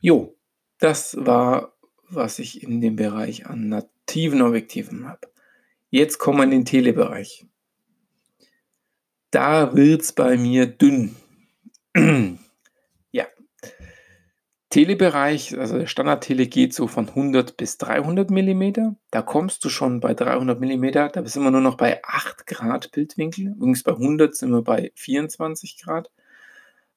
Jo, 0.00 0.36
das 0.78 1.16
war, 1.18 1.74
was 2.08 2.38
ich 2.38 2.62
in 2.62 2.80
dem 2.80 2.96
Bereich 2.96 3.46
an 3.46 3.68
nativen 3.68 4.42
Objektiven 4.42 5.08
habe. 5.08 5.28
Jetzt 5.90 6.18
kommen 6.18 6.38
wir 6.38 6.44
in 6.44 6.50
den 6.50 6.64
Telebereich. 6.64 7.46
Da 9.30 9.74
wird 9.74 10.02
es 10.02 10.12
bei 10.12 10.36
mir 10.36 10.66
dünn. 10.66 11.16
Telebereich, 14.78 15.58
also 15.58 15.76
der 15.76 15.88
Standard-Tele 15.88 16.46
geht 16.46 16.72
so 16.72 16.86
von 16.86 17.08
100 17.08 17.56
bis 17.56 17.78
300 17.78 18.30
mm. 18.30 18.94
Da 19.10 19.22
kommst 19.22 19.64
du 19.64 19.70
schon 19.70 19.98
bei 19.98 20.14
300 20.14 20.60
mm, 20.60 20.92
da 20.92 21.26
sind 21.26 21.42
wir 21.42 21.50
nur 21.50 21.60
noch 21.60 21.76
bei 21.76 22.00
8 22.04 22.46
Grad 22.46 22.92
Bildwinkel. 22.92 23.48
Übrigens 23.56 23.82
bei 23.82 23.90
100 23.90 24.36
sind 24.36 24.52
wir 24.52 24.62
bei 24.62 24.92
24 24.94 25.82
Grad. 25.82 26.12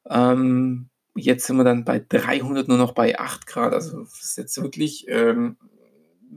Ähm, 0.07 0.89
jetzt 1.15 1.47
sind 1.47 1.57
wir 1.57 1.63
dann 1.63 1.83
bei 1.83 2.05
300 2.07 2.67
nur 2.67 2.77
noch 2.77 2.91
bei 2.91 3.17
8 3.17 3.47
Grad. 3.47 3.73
Also 3.73 4.01
das 4.01 4.21
ist 4.21 4.37
jetzt 4.37 4.61
wirklich 4.61 5.07
ähm, 5.07 5.57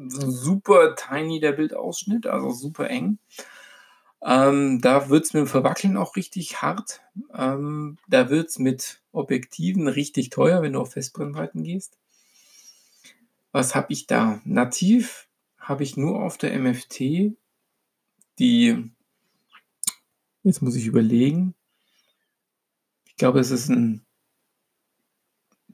super 0.08 0.94
tiny 0.96 1.40
der 1.40 1.52
Bildausschnitt, 1.52 2.26
also 2.26 2.52
super 2.52 2.88
eng. 2.88 3.18
Ähm, 4.24 4.80
da 4.80 5.10
wird 5.10 5.26
es 5.26 5.34
mit 5.34 5.42
dem 5.42 5.46
Verwackeln 5.46 5.98
auch 5.98 6.16
richtig 6.16 6.62
hart. 6.62 7.02
Ähm, 7.34 7.98
da 8.08 8.30
wird 8.30 8.48
es 8.48 8.58
mit 8.58 9.03
Objektiven 9.14 9.88
richtig 9.88 10.30
teuer, 10.30 10.62
wenn 10.62 10.72
du 10.74 10.80
auf 10.80 10.92
Festbrennweiten 10.92 11.62
gehst. 11.62 11.98
Was 13.52 13.74
habe 13.74 13.92
ich 13.92 14.06
da? 14.06 14.40
Nativ 14.44 15.28
habe 15.58 15.82
ich 15.82 15.96
nur 15.96 16.22
auf 16.22 16.36
der 16.38 16.58
MFT 16.58 17.34
die, 18.38 18.90
jetzt 20.42 20.62
muss 20.62 20.76
ich 20.76 20.86
überlegen, 20.86 21.54
ich 23.04 23.16
glaube, 23.16 23.40
es 23.40 23.50
ist 23.50 23.68
ein, 23.68 24.04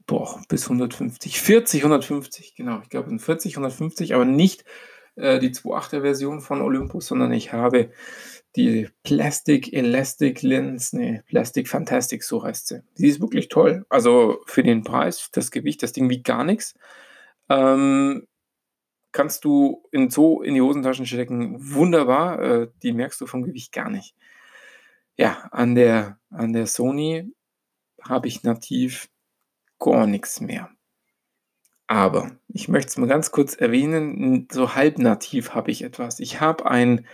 boah, 0.05 0.41
bis 0.47 0.65
150, 0.65 1.41
40, 1.41 1.81
150, 1.81 2.55
genau, 2.55 2.81
ich 2.81 2.89
glaube 2.89 3.09
ein 3.09 3.19
40, 3.19 3.53
150, 3.53 4.13
aber 4.13 4.25
nicht 4.25 4.63
äh, 5.21 5.39
die 5.39 5.51
2.8er 5.51 6.01
Version 6.01 6.41
von 6.41 6.61
Olympus, 6.61 7.07
sondern 7.07 7.31
ich 7.31 7.53
habe 7.53 7.91
die 8.55 8.89
Plastic 9.03 9.71
Elastic 9.71 10.41
Lens, 10.41 10.93
nee, 10.93 11.21
Plastic 11.27 11.69
Fantastic, 11.69 12.23
so 12.23 12.43
heißt 12.43 12.67
sie. 12.67 12.83
Sie 12.95 13.07
ist 13.07 13.21
wirklich 13.21 13.47
toll. 13.47 13.85
Also 13.89 14.41
für 14.45 14.63
den 14.63 14.83
Preis, 14.83 15.29
das 15.31 15.51
Gewicht, 15.51 15.83
das 15.83 15.93
Ding 15.93 16.09
wiegt 16.09 16.25
gar 16.25 16.43
nichts. 16.43 16.73
Ähm, 17.49 18.27
kannst 19.11 19.45
du 19.45 19.83
in 19.91 20.09
so 20.09 20.41
in 20.41 20.55
die 20.55 20.61
Hosentaschen 20.61 21.05
stecken. 21.05 21.55
Wunderbar. 21.73 22.39
Äh, 22.41 22.67
die 22.83 22.93
merkst 22.93 23.21
du 23.21 23.27
vom 23.27 23.43
Gewicht 23.43 23.71
gar 23.71 23.89
nicht. 23.89 24.15
Ja, 25.17 25.47
an 25.51 25.75
der, 25.75 26.19
an 26.29 26.53
der 26.53 26.67
Sony 26.67 27.31
habe 28.01 28.27
ich 28.27 28.43
nativ 28.43 29.09
gar 29.79 30.07
nichts 30.07 30.41
mehr. 30.41 30.69
Aber 31.91 32.31
ich 32.47 32.69
möchte 32.69 32.87
es 32.87 32.97
mal 32.97 33.07
ganz 33.07 33.31
kurz 33.31 33.53
erwähnen, 33.53 34.47
so 34.49 34.75
halb 34.75 34.97
nativ 34.97 35.53
habe 35.53 35.71
ich 35.71 35.83
etwas. 35.83 36.21
Ich 36.21 36.39
habe 36.39 36.71
ein 36.71 37.05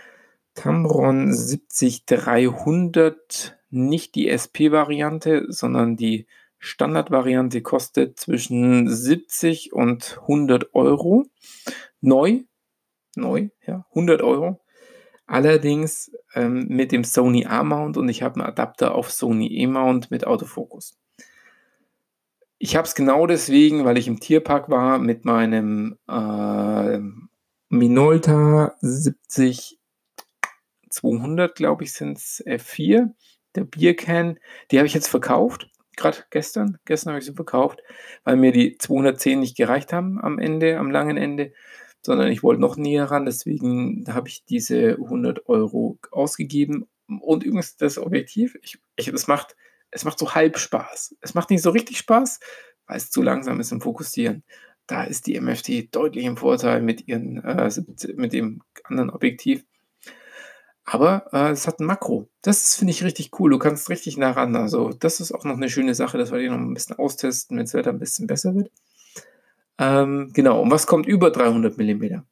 Tamron 0.54 1.34
70300 1.34 3.58
nicht 3.70 4.14
die 4.14 4.28
SP-Variante, 4.30 5.46
sondern 5.48 5.96
die 5.96 6.28
Standard-Variante 6.60 7.60
kostet 7.60 8.20
zwischen 8.20 8.88
70 8.88 9.72
und 9.72 10.20
100 10.20 10.72
Euro. 10.76 11.24
Neu, 12.00 12.42
neu, 13.16 13.48
ja, 13.66 13.84
100 13.88 14.22
Euro. 14.22 14.60
Allerdings 15.26 16.12
ähm, 16.34 16.68
mit 16.68 16.92
dem 16.92 17.02
Sony 17.02 17.46
A-Mount 17.46 17.96
und 17.96 18.08
ich 18.08 18.22
habe 18.22 18.36
einen 18.36 18.48
Adapter 18.48 18.94
auf 18.94 19.10
Sony 19.10 19.48
E-Mount 19.48 20.12
mit 20.12 20.24
Autofokus. 20.24 20.96
Ich 22.58 22.76
habe 22.76 22.86
es 22.86 22.94
genau 22.94 23.26
deswegen, 23.26 23.84
weil 23.84 23.98
ich 23.98 24.08
im 24.08 24.20
Tierpark 24.20 24.68
war 24.68 24.98
mit 24.98 25.24
meinem 25.24 25.96
äh, 26.08 26.98
Minolta 27.68 28.74
70 28.80 29.78
200, 30.90 31.54
glaube 31.54 31.84
ich, 31.84 31.92
sind 31.92 32.18
es 32.18 32.42
F4. 32.44 33.14
der 33.54 33.64
Biercan, 33.64 34.38
die 34.70 34.78
habe 34.78 34.86
ich 34.86 34.94
jetzt 34.94 35.08
verkauft, 35.08 35.70
gerade 35.96 36.18
gestern. 36.30 36.78
Gestern 36.84 37.10
habe 37.10 37.20
ich 37.20 37.26
sie 37.26 37.34
verkauft, 37.34 37.80
weil 38.24 38.36
mir 38.36 38.52
die 38.52 38.78
210 38.78 39.40
nicht 39.40 39.56
gereicht 39.56 39.92
haben 39.92 40.20
am 40.20 40.38
Ende, 40.38 40.78
am 40.78 40.90
langen 40.90 41.16
Ende, 41.16 41.52
sondern 42.02 42.28
ich 42.28 42.42
wollte 42.42 42.60
noch 42.60 42.76
näher 42.76 43.04
ran. 43.04 43.26
Deswegen 43.26 44.04
habe 44.08 44.28
ich 44.28 44.44
diese 44.44 44.92
100 44.92 45.48
Euro 45.48 45.98
ausgegeben. 46.10 46.88
Und 47.06 47.42
übrigens 47.42 47.76
das 47.76 47.98
Objektiv, 47.98 48.56
ich, 48.62 48.78
ich, 48.96 49.08
es, 49.08 49.28
macht, 49.28 49.56
es 49.90 50.04
macht 50.04 50.18
so 50.18 50.34
halb 50.34 50.58
Spaß. 50.58 51.16
Es 51.20 51.34
macht 51.34 51.50
nicht 51.50 51.62
so 51.62 51.70
richtig 51.70 51.98
Spaß, 51.98 52.40
weil 52.86 52.96
es 52.96 53.10
zu 53.10 53.22
langsam 53.22 53.60
ist 53.60 53.72
im 53.72 53.80
Fokussieren. 53.80 54.44
Da 54.86 55.04
ist 55.04 55.26
die 55.26 55.38
MFT 55.38 55.94
deutlich 55.94 56.24
im 56.24 56.36
Vorteil 56.36 56.80
mit, 56.80 57.06
ihren, 57.08 57.44
äh, 57.44 57.70
mit 58.16 58.32
dem 58.32 58.62
anderen 58.84 59.10
Objektiv. 59.10 59.64
Aber 60.84 61.26
äh, 61.32 61.50
es 61.50 61.66
hat 61.66 61.80
ein 61.80 61.86
Makro. 61.86 62.30
Das 62.40 62.74
finde 62.74 62.92
ich 62.92 63.04
richtig 63.04 63.38
cool. 63.38 63.50
Du 63.50 63.58
kannst 63.58 63.90
richtig 63.90 64.16
nah 64.16 64.30
ran. 64.30 64.56
Also, 64.56 64.88
das 64.88 65.20
ist 65.20 65.32
auch 65.32 65.44
noch 65.44 65.56
eine 65.56 65.68
schöne 65.68 65.94
Sache. 65.94 66.16
Das 66.16 66.30
werde 66.30 66.44
ich 66.44 66.50
noch 66.50 66.56
ein 66.56 66.72
bisschen 66.72 66.96
austesten, 66.98 67.58
wenn 67.58 67.66
das 67.66 67.74
Wetter 67.74 67.90
ein 67.90 67.98
bisschen 67.98 68.26
besser 68.26 68.54
wird. 68.54 68.70
Ähm, 69.76 70.30
genau. 70.32 70.62
Und 70.62 70.70
was 70.70 70.86
kommt 70.86 71.06
über 71.06 71.30
300 71.30 71.76
mm? 71.76 72.22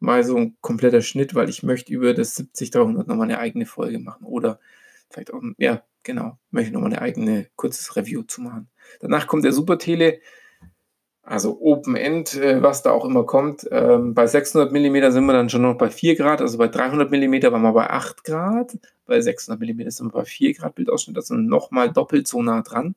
Mal 0.00 0.24
so 0.24 0.36
ein 0.38 0.56
kompletter 0.62 1.02
Schnitt, 1.02 1.34
weil 1.34 1.50
ich 1.50 1.62
möchte 1.62 1.92
über 1.92 2.14
das 2.14 2.38
70-300 2.38 3.06
nochmal 3.06 3.24
eine 3.24 3.38
eigene 3.38 3.66
Folge 3.66 3.98
machen. 3.98 4.24
Oder 4.24 4.58
vielleicht 5.10 5.34
auch, 5.34 5.42
ja, 5.58 5.82
genau, 6.02 6.38
möchte 6.50 6.72
nochmal 6.72 6.92
eine 6.92 7.02
eigene 7.02 7.48
kurzes 7.56 7.96
Review 7.96 8.22
zu 8.22 8.40
machen. 8.42 8.68
Danach 9.00 9.26
kommt 9.26 9.44
der 9.44 9.52
Super 9.52 9.78
Tele 9.78 10.20
also 11.22 11.60
Open 11.60 11.94
End, 11.94 12.34
äh, 12.34 12.62
was 12.62 12.82
da 12.82 12.90
auch 12.90 13.04
immer 13.04 13.24
kommt. 13.24 13.66
Ähm, 13.70 14.14
bei 14.14 14.26
600 14.26 14.72
mm 14.72 15.10
sind 15.10 15.24
wir 15.24 15.32
dann 15.32 15.48
schon 15.50 15.62
noch 15.62 15.78
bei 15.78 15.88
4 15.88 16.16
Grad, 16.16 16.40
also 16.40 16.58
bei 16.58 16.68
300 16.68 17.10
mm 17.10 17.52
waren 17.52 17.62
wir 17.62 17.72
bei 17.72 17.88
8 17.88 18.24
Grad, 18.24 18.78
bei 19.06 19.20
600 19.20 19.60
mm 19.60 19.88
sind 19.90 20.06
wir 20.06 20.20
bei 20.20 20.24
4 20.24 20.54
Grad 20.54 20.74
Bildausschnitt, 20.74 21.16
also 21.16 21.34
nochmal 21.34 21.92
doppelt 21.92 22.26
so 22.26 22.42
nah 22.42 22.62
dran. 22.62 22.96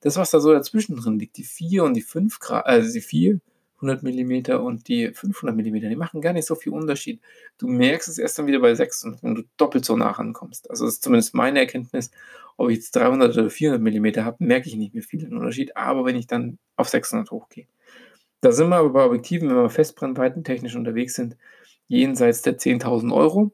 Das, 0.00 0.16
was 0.16 0.30
da 0.30 0.40
so 0.40 0.52
dazwischen 0.52 0.96
drin 0.96 1.18
liegt, 1.18 1.36
die 1.36 1.44
4 1.44 1.84
und 1.84 1.94
die 1.94 2.02
5 2.02 2.38
Grad, 2.40 2.66
also 2.66 2.92
die 2.92 3.00
4 3.00 3.40
100 3.80 4.02
mm 4.02 4.56
und 4.60 4.88
die 4.88 5.12
500 5.12 5.56
mm, 5.56 5.88
die 5.88 5.96
machen 5.96 6.20
gar 6.20 6.32
nicht 6.32 6.46
so 6.46 6.54
viel 6.54 6.72
Unterschied. 6.72 7.20
Du 7.58 7.68
merkst 7.68 8.08
es 8.08 8.18
erst 8.18 8.38
dann 8.38 8.46
wieder 8.46 8.60
bei 8.60 8.74
6, 8.74 9.06
wenn 9.22 9.34
du 9.36 9.42
doppelt 9.56 9.84
so 9.84 9.96
nah 9.96 10.10
rankommst. 10.10 10.68
Also 10.70 10.84
das 10.84 10.94
ist 10.94 11.04
zumindest 11.04 11.34
meine 11.34 11.60
Erkenntnis. 11.60 12.10
Ob 12.56 12.70
ich 12.70 12.78
jetzt 12.78 12.96
300 12.96 13.36
oder 13.36 13.50
400 13.50 13.80
mm 13.80 14.24
habe, 14.24 14.44
merke 14.44 14.68
ich 14.68 14.74
nicht 14.74 14.94
mehr 14.94 15.04
viel 15.04 15.32
Unterschied. 15.32 15.76
Aber 15.76 16.04
wenn 16.04 16.16
ich 16.16 16.26
dann 16.26 16.58
auf 16.76 16.88
600 16.88 17.30
hochgehe. 17.30 17.66
Da 18.40 18.52
sind 18.52 18.68
wir 18.68 18.76
aber 18.76 18.90
bei 18.90 19.04
Objektiven, 19.04 19.48
wenn 19.48 19.56
wir 19.56 19.70
Festbrennweiten 19.70 20.44
technisch 20.44 20.76
unterwegs 20.76 21.14
sind, 21.14 21.36
jenseits 21.86 22.42
der 22.42 22.58
10.000 22.58 23.14
Euro. 23.14 23.52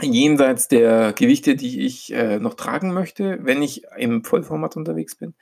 Jenseits 0.00 0.68
der 0.68 1.14
Gewichte, 1.14 1.56
die 1.56 1.86
ich 1.86 2.12
äh, 2.12 2.38
noch 2.38 2.54
tragen 2.54 2.92
möchte, 2.92 3.38
wenn 3.42 3.62
ich 3.62 3.84
im 3.96 4.24
Vollformat 4.24 4.76
unterwegs 4.76 5.14
bin. 5.14 5.34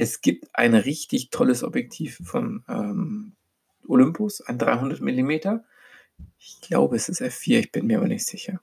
Es 0.00 0.20
gibt 0.20 0.48
ein 0.52 0.76
richtig 0.76 1.30
tolles 1.30 1.64
Objektiv 1.64 2.20
von 2.24 2.62
ähm, 2.68 3.32
Olympus, 3.88 4.40
ein 4.40 4.56
300 4.56 5.00
mm. 5.00 5.60
Ich 6.38 6.60
glaube, 6.60 6.94
es 6.94 7.08
ist 7.08 7.20
F4, 7.20 7.58
ich 7.58 7.72
bin 7.72 7.88
mir 7.88 7.98
aber 7.98 8.06
nicht 8.06 8.24
sicher. 8.24 8.60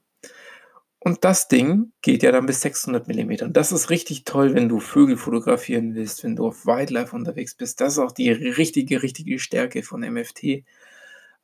Und 0.98 1.24
das 1.24 1.48
Ding 1.48 1.92
geht 2.00 2.22
ja 2.22 2.32
dann 2.32 2.46
bis 2.46 2.62
600 2.62 3.06
mm. 3.06 3.44
Und 3.44 3.54
das 3.54 3.70
ist 3.70 3.90
richtig 3.90 4.24
toll, 4.24 4.54
wenn 4.54 4.70
du 4.70 4.80
Vögel 4.80 5.18
fotografieren 5.18 5.94
willst, 5.94 6.24
wenn 6.24 6.36
du 6.36 6.46
auf 6.46 6.64
Wildlife 6.64 7.14
unterwegs 7.14 7.54
bist. 7.54 7.82
Das 7.82 7.92
ist 7.92 7.98
auch 7.98 8.12
die 8.12 8.30
richtige, 8.30 9.02
richtige 9.02 9.38
Stärke 9.38 9.82
von 9.82 10.00
MFT. 10.00 10.64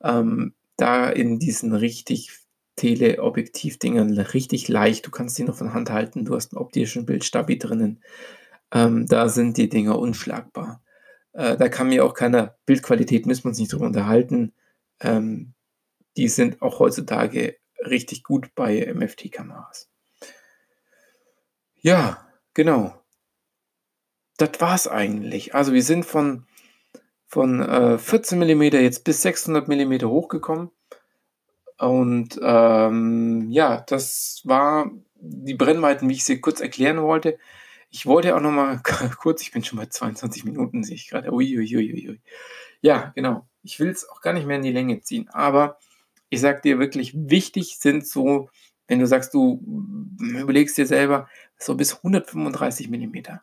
Ähm, 0.03 0.55
da 0.79 1.11
in 1.11 1.39
diesen 1.39 1.75
richtig 1.75 2.31
Teleobjektiv-Dingern 2.77 4.19
richtig 4.19 4.69
leicht. 4.69 5.07
Du 5.07 5.11
kannst 5.11 5.37
die 5.37 5.45
noch 5.45 5.57
von 5.57 5.75
Hand 5.75 5.91
halten. 5.91 6.25
Du 6.25 6.35
hast 6.35 6.55
einen 6.55 6.63
optischen 6.63 7.05
Bildstabi 7.05 7.59
drinnen. 7.59 8.01
Ähm, 8.73 9.07
da 9.07 9.29
sind 9.29 9.59
die 9.59 9.69
Dinger 9.69 9.99
unschlagbar. 9.99 10.83
Äh, 11.33 11.57
da 11.57 11.69
kann 11.69 11.89
mir 11.89 12.05
auch 12.05 12.15
keiner 12.15 12.57
Bildqualität, 12.67 13.27
müssen 13.27 13.45
wir 13.45 13.51
uns 13.51 13.59
nicht 13.59 13.73
drüber 13.73 13.87
unterhalten. 13.87 14.55
Ähm, 15.01 15.55
die 16.17 16.29
sind 16.29 16.61
auch 16.63 16.79
heutzutage 16.79 17.57
richtig 17.87 18.23
gut 18.23 18.55
bei 18.55 18.93
MFT-Kameras. 18.93 19.91
Ja, 21.81 22.27
genau. 22.55 22.95
Das 24.37 24.61
war's 24.61 24.89
eigentlich. 24.89 25.55
Also 25.55 25.73
wir 25.73 25.83
sind 25.83 26.05
von, 26.07 26.47
von 27.27 27.61
äh, 27.61 27.99
14 27.99 28.39
mm 28.39 28.63
jetzt 28.63 29.05
bis 29.05 29.23
600 29.23 29.69
mm 29.69 30.05
hochgekommen. 30.05 30.71
Und 31.79 32.39
ähm, 32.43 33.51
ja, 33.51 33.81
das 33.81 34.43
war 34.45 34.91
die 35.17 35.55
Brennweiten, 35.55 36.09
wie 36.09 36.15
ich 36.15 36.25
sie 36.25 36.41
kurz 36.41 36.61
erklären 36.61 37.03
wollte. 37.03 37.39
Ich 37.95 38.07
wollte 38.07 38.35
auch 38.35 38.41
noch 38.41 38.51
mal 38.51 38.81
kurz, 39.19 39.43
ich 39.43 39.53
bin 39.53 39.63
schon 39.63 39.79
bei 39.79 39.87
22 39.87 40.45
Minuten, 40.45 40.83
sehe 40.83 40.97
ich 40.97 41.09
gerade. 41.09 41.31
Uiuiuiui. 41.31 42.21
Ja, 42.81 43.13
genau. 43.15 43.47
Ich 43.63 43.79
will 43.79 43.91
es 43.91 44.09
auch 44.09 44.23
gar 44.23 44.33
nicht 44.33 44.47
mehr 44.47 44.57
in 44.57 44.63
die 44.63 44.73
Länge 44.73 45.03
ziehen, 45.03 45.29
aber 45.29 45.79
ich 46.31 46.41
sage 46.41 46.63
dir 46.63 46.79
wirklich, 46.79 47.13
wichtig 47.15 47.77
sind 47.79 48.07
so, 48.07 48.49
wenn 48.89 48.99
du 48.99 49.07
sagst, 49.07 49.35
du 49.35 49.63
überlegst 50.19 50.79
dir 50.79 50.87
selber, 50.87 51.29
so 51.59 51.75
bis 51.77 51.97
135 51.99 52.89
mm. 52.89 53.39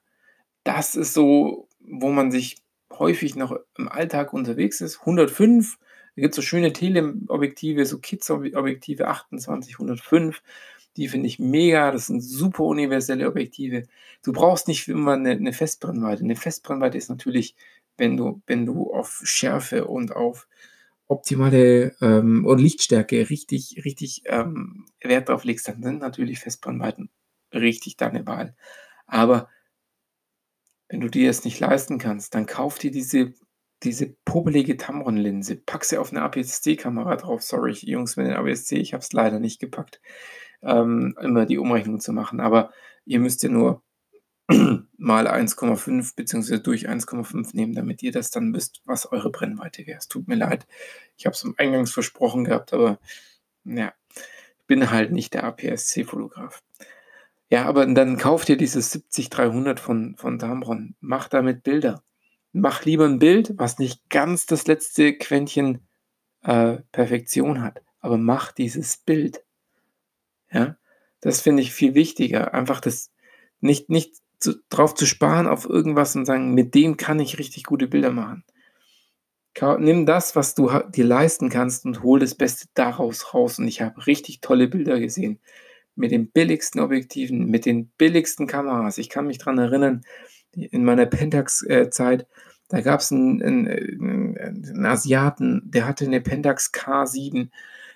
Das 0.64 0.96
ist 0.96 1.14
so, 1.14 1.70
wo 1.80 2.10
man 2.10 2.32
sich 2.32 2.58
häufig 2.92 3.36
noch 3.36 3.56
im 3.78 3.88
Alltag 3.88 4.34
unterwegs 4.34 4.82
ist. 4.82 5.02
105, 5.02 5.78
da 6.16 6.22
gibt 6.24 6.32
es 6.32 6.36
so 6.36 6.42
schöne 6.42 6.74
Teleobjektive, 6.74 7.86
so 7.86 8.00
Kids-Objektive, 8.00 9.08
28, 9.08 9.74
105. 9.76 10.42
Die 10.98 11.08
finde 11.08 11.28
ich 11.28 11.40
mega. 11.40 11.92
Das 11.92 12.08
sind 12.08 12.22
super 12.22 12.64
universelle 12.64 13.28
Objektive. 13.28 13.88
Du 14.24 14.34
brauchst 14.34 14.68
nicht 14.68 14.88
immer 14.88 15.14
eine, 15.14 15.32
eine 15.32 15.54
Festbrennweite. 15.54 16.24
Eine 16.24 16.36
Festbrennweite 16.36 16.98
ist 16.98 17.10
natürlich, 17.10 17.56
wenn 17.98 18.18
du, 18.18 18.42
wenn 18.48 18.66
du 18.66 18.92
auf 18.94 19.22
Schärfe 19.24 19.86
und 19.86 20.16
auf 20.16 20.48
optimale 21.08 21.96
ähm, 22.02 22.46
und 22.46 22.60
Lichtstärke 22.60 23.30
richtig, 23.30 23.82
richtig 23.84 24.24
ähm, 24.26 24.86
Wert 25.02 25.30
drauf 25.30 25.44
legst, 25.44 25.68
dann 25.68 25.82
sind 25.82 26.00
natürlich 26.00 26.40
Festbrennweiten 26.40 27.10
richtig 27.54 27.98
deine 27.98 28.26
Wahl. 28.28 28.56
Aber 29.08 29.50
wenn 30.88 31.02
du 31.02 31.10
dir 31.10 31.30
es 31.30 31.44
nicht 31.46 31.60
leisten 31.60 31.98
kannst, 31.98 32.36
dann 32.36 32.46
kauf 32.46 32.78
dir 32.78 32.92
diese, 32.92 33.34
diese 33.84 34.16
popelige 34.26 34.78
Tamron-Linse, 34.78 35.56
pack 35.56 35.84
sie 35.84 35.98
auf 35.98 36.12
eine 36.12 36.22
APS-C-Kamera 36.22 37.16
drauf. 37.16 37.42
Sorry, 37.42 37.74
Jungs, 37.74 38.16
mit 38.16 38.28
den 38.28 38.34
APS-C, 38.34 38.78
ich 38.78 38.94
habe 38.94 39.02
es 39.02 39.12
leider 39.12 39.40
nicht 39.40 39.60
gepackt 39.60 40.00
ähm, 40.62 41.16
immer 41.22 41.46
die 41.46 41.58
Umrechnung 41.58 42.00
zu 42.00 42.14
machen. 42.14 42.40
Aber 42.40 42.72
ihr 43.06 43.20
müsst 43.20 43.44
ja 43.44 43.50
nur 43.50 43.82
mal 44.98 45.28
1,5 45.28 46.16
bzw. 46.16 46.60
durch 46.60 46.90
1,5 46.90 47.50
nehmen, 47.54 47.74
damit 47.74 48.02
ihr 48.02 48.12
das 48.12 48.32
dann 48.32 48.54
wisst, 48.54 48.82
was 48.86 49.12
eure 49.12 49.30
Brennweite 49.30 49.86
wäre. 49.86 50.00
Es 50.00 50.08
tut 50.08 50.28
mir 50.28 50.36
leid, 50.36 50.66
ich 51.18 51.26
habe 51.26 51.36
es 51.36 51.44
am 51.44 51.56
Eingangs 51.58 51.92
versprochen 51.92 52.46
gehabt, 52.46 52.74
aber 52.74 53.00
ja, 53.64 53.94
ich 54.16 54.66
bin 54.68 54.90
halt 54.90 55.12
nicht 55.12 55.34
der 55.34 55.44
APS-C-Fotograf. 55.44 56.64
Ja, 57.52 57.66
aber 57.66 57.86
dann 57.86 58.18
kauft 58.18 58.50
ihr 58.50 58.58
dieses 58.58 58.94
70-300 58.94 59.80
von, 59.80 60.16
von 60.18 60.38
Damron, 60.38 60.96
macht 61.00 61.34
damit 61.34 61.64
Bilder. 61.64 62.04
Mach 62.52 62.86
lieber 62.86 63.06
ein 63.06 63.20
Bild, 63.20 63.54
was 63.58 63.80
nicht 63.80 64.10
ganz 64.10 64.46
das 64.46 64.68
letzte 64.68 65.14
Quäntchen 65.14 65.88
äh, 66.42 66.78
Perfektion 66.92 67.62
hat, 67.62 67.82
aber 68.00 68.18
mach 68.18 68.52
dieses 68.52 68.98
Bild. 68.98 69.44
Ja, 70.52 70.78
das 71.22 71.42
finde 71.42 71.62
ich 71.62 71.74
viel 71.74 71.94
wichtiger. 71.94 72.54
Einfach 72.54 72.82
das 72.82 73.12
nicht, 73.60 73.90
nicht 73.90 74.16
zu, 74.40 74.56
drauf 74.70 74.96
zu 74.96 75.06
sparen 75.06 75.48
auf 75.48 75.68
irgendwas 75.68 76.16
und 76.16 76.26
sagen, 76.26 76.54
mit 76.54 76.76
dem 76.76 76.98
kann 76.98 77.20
ich 77.20 77.40
richtig 77.40 77.64
gute 77.64 77.88
Bilder 77.88 78.12
machen. 78.12 78.44
Nimm 79.80 80.06
das, 80.06 80.38
was 80.38 80.56
du 80.56 80.70
dir 80.90 81.04
leisten 81.04 81.50
kannst 81.50 81.84
und 81.84 82.02
hol 82.02 82.20
das 82.20 82.36
Beste 82.36 82.68
daraus 82.76 83.34
raus. 83.34 83.60
Und 83.60 83.68
ich 83.68 83.82
habe 83.82 84.08
richtig 84.08 84.40
tolle 84.40 84.70
Bilder 84.70 85.00
gesehen. 85.00 85.40
Mit 85.96 86.12
den 86.12 86.32
billigsten 86.32 86.80
Objektiven, 86.80 87.48
mit 87.48 87.66
den 87.66 87.90
billigsten 87.98 88.48
Kameras. 88.48 88.98
Ich 88.98 89.10
kann 89.10 89.28
mich 89.28 89.40
daran 89.40 89.58
erinnern, 89.58 90.02
in 90.54 90.86
meiner 90.86 91.06
Pentax-Zeit, 91.06 92.26
da 92.70 92.82
gab 92.82 93.02
es 93.02 93.12
einen, 93.12 93.42
einen, 93.42 94.38
einen, 94.38 94.86
Asiaten, 94.86 95.62
der 95.66 95.88
hatte 95.88 96.06
eine 96.06 96.22
Pentax 96.22 96.72
K7 96.72 97.50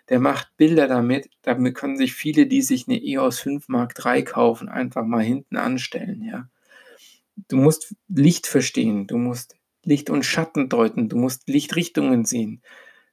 der 0.09 0.19
macht 0.19 0.55
Bilder 0.57 0.87
damit. 0.87 1.29
Damit 1.41 1.75
können 1.75 1.97
sich 1.97 2.13
viele, 2.13 2.47
die 2.47 2.61
sich 2.61 2.87
eine 2.87 3.01
EOS 3.01 3.39
5 3.39 3.69
Mark 3.69 3.93
III 4.03 4.23
kaufen, 4.23 4.69
einfach 4.69 5.05
mal 5.05 5.23
hinten 5.23 5.57
anstellen, 5.57 6.23
ja. 6.23 6.49
Du 7.47 7.57
musst 7.57 7.95
Licht 8.09 8.45
verstehen, 8.45 9.07
du 9.07 9.17
musst 9.17 9.55
Licht 9.83 10.09
und 10.11 10.23
Schatten 10.23 10.69
deuten, 10.69 11.09
du 11.09 11.17
musst 11.17 11.47
Lichtrichtungen 11.49 12.25
sehen. 12.25 12.61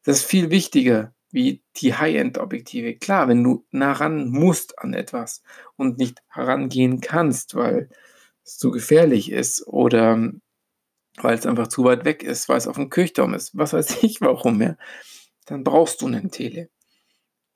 Das 0.05 0.19
ist 0.19 0.25
viel 0.25 0.51
wichtiger 0.51 1.15
wie 1.31 1.63
die 1.77 1.95
High-End-Objektive. 1.95 2.97
Klar, 2.97 3.29
wenn 3.29 3.43
du 3.43 3.65
nah 3.71 3.93
ran 3.93 4.29
musst 4.29 4.79
an 4.79 4.93
etwas 4.93 5.43
und 5.77 5.97
nicht 5.99 6.23
herangehen 6.29 7.01
kannst, 7.01 7.55
weil 7.55 7.89
es 8.45 8.59
zu 8.59 8.71
gefährlich 8.71 9.31
ist 9.31 9.67
oder 9.67 10.33
weil 11.17 11.39
es 11.39 11.47
einfach 11.47 11.69
zu 11.69 11.85
weit 11.85 12.05
weg 12.05 12.23
ist, 12.23 12.49
weil 12.49 12.59
es 12.59 12.69
auf 12.69 12.77
dem 12.77 12.91
Kirchturm 12.91 13.33
ist, 13.33 13.57
was 13.57 13.73
weiß 13.73 13.99
ich 14.03 14.21
warum, 14.21 14.61
ja, 14.61 14.77
dann 15.47 15.65
brauchst 15.65 16.03
du 16.03 16.07
einen 16.07 16.31
Tele 16.31 16.69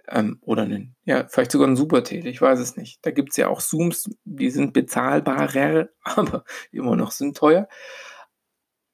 Ähm, 0.08 0.38
oder 0.42 0.62
einen, 0.62 0.94
ja, 1.04 1.26
vielleicht 1.28 1.52
sogar 1.52 1.66
ein 1.68 1.76
Super-Tele, 1.76 2.28
ich 2.28 2.40
weiß 2.40 2.58
es 2.60 2.76
nicht. 2.76 3.04
Da 3.06 3.10
gibt 3.10 3.30
es 3.30 3.36
ja 3.36 3.48
auch 3.48 3.62
Zooms, 3.62 4.10
die 4.24 4.50
sind 4.50 4.72
bezahlbarer, 4.72 5.88
aber 6.02 6.44
immer 6.72 6.96
noch 6.96 7.10
sind 7.10 7.36
teuer. 7.36 7.68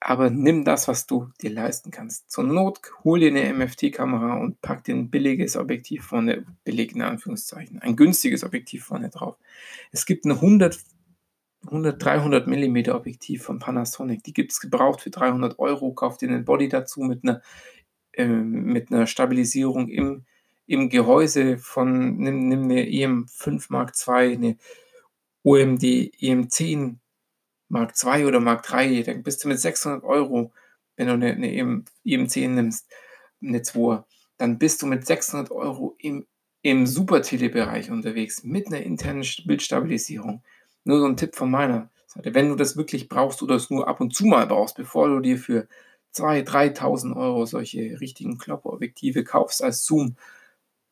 Aber 0.02 0.30
nimm 0.30 0.64
das, 0.64 0.88
was 0.88 1.06
du 1.06 1.28
dir 1.42 1.50
leisten 1.50 1.90
kannst. 1.90 2.30
Zur 2.30 2.44
Not 2.44 2.80
hol 3.04 3.20
dir 3.20 3.28
eine 3.28 3.52
MFT-Kamera 3.52 4.38
und 4.38 4.62
pack 4.62 4.82
dir 4.84 4.94
ein 4.94 5.10
billiges 5.10 5.56
Objektiv 5.56 6.06
vorne, 6.06 6.46
billig 6.64 6.94
in 6.94 7.02
Anführungszeichen, 7.02 7.82
ein 7.82 7.96
günstiges 7.96 8.42
Objektiv 8.42 8.84
vorne 8.84 9.10
drauf. 9.10 9.36
Es 9.92 10.06
gibt 10.06 10.24
ein 10.24 10.32
100, 10.32 10.78
100 11.66 12.02
300 12.02 12.46
mm 12.46 12.90
Objektiv 12.92 13.42
von 13.42 13.58
Panasonic. 13.58 14.22
Die 14.24 14.32
gibt 14.32 14.52
es 14.52 14.60
gebraucht 14.60 15.02
für 15.02 15.10
300 15.10 15.58
Euro. 15.58 15.92
Kauf 15.92 16.16
dir 16.16 16.30
einen 16.30 16.46
Body 16.46 16.70
dazu 16.70 17.02
mit 17.02 17.22
einer, 17.22 17.42
äh, 18.12 18.26
mit 18.26 18.90
einer 18.90 19.06
Stabilisierung 19.06 19.88
im, 19.88 20.24
im 20.70 20.88
Gehäuse 20.88 21.58
von, 21.58 22.16
nimm, 22.18 22.48
nimm 22.48 22.62
eine 22.62 22.84
EM5 22.84 23.66
Mark 23.70 23.92
II, 24.06 24.34
eine 24.34 24.56
OMD 25.42 25.82
EM10 25.82 26.98
Mark 27.68 27.94
II 28.04 28.26
oder 28.26 28.38
Mark 28.38 28.72
III, 28.72 29.02
dann 29.02 29.24
bist 29.24 29.42
du 29.42 29.48
mit 29.48 29.58
600 29.58 30.04
Euro, 30.04 30.52
wenn 30.94 31.08
du 31.08 31.14
eine, 31.14 31.32
eine 31.32 31.82
EM10 32.06 32.48
nimmst, 32.50 32.88
eine 33.42 33.62
2, 33.62 34.04
dann 34.36 34.58
bist 34.60 34.80
du 34.80 34.86
mit 34.86 35.04
600 35.04 35.50
Euro 35.50 35.96
im, 35.98 36.24
im 36.62 36.86
Super-Tele-Bereich 36.86 37.90
unterwegs 37.90 38.44
mit 38.44 38.68
einer 38.68 38.80
internen 38.80 39.26
Bildstabilisierung. 39.46 40.44
Nur 40.84 41.00
so 41.00 41.06
ein 41.06 41.16
Tipp 41.16 41.34
von 41.34 41.50
meiner 41.50 41.90
Seite. 42.06 42.32
Wenn 42.32 42.48
du 42.48 42.54
das 42.54 42.76
wirklich 42.76 43.08
brauchst 43.08 43.42
oder 43.42 43.56
es 43.56 43.70
nur 43.70 43.88
ab 43.88 44.00
und 44.00 44.14
zu 44.14 44.24
mal 44.24 44.46
brauchst, 44.46 44.76
bevor 44.76 45.08
du 45.08 45.18
dir 45.18 45.36
für 45.36 45.66
2.000, 46.14 46.76
3.000 46.76 47.16
Euro 47.16 47.44
solche 47.44 48.00
richtigen 48.00 48.38
Klopperobjektive 48.38 49.24
kaufst 49.24 49.64
als 49.64 49.84
Zoom, 49.84 50.14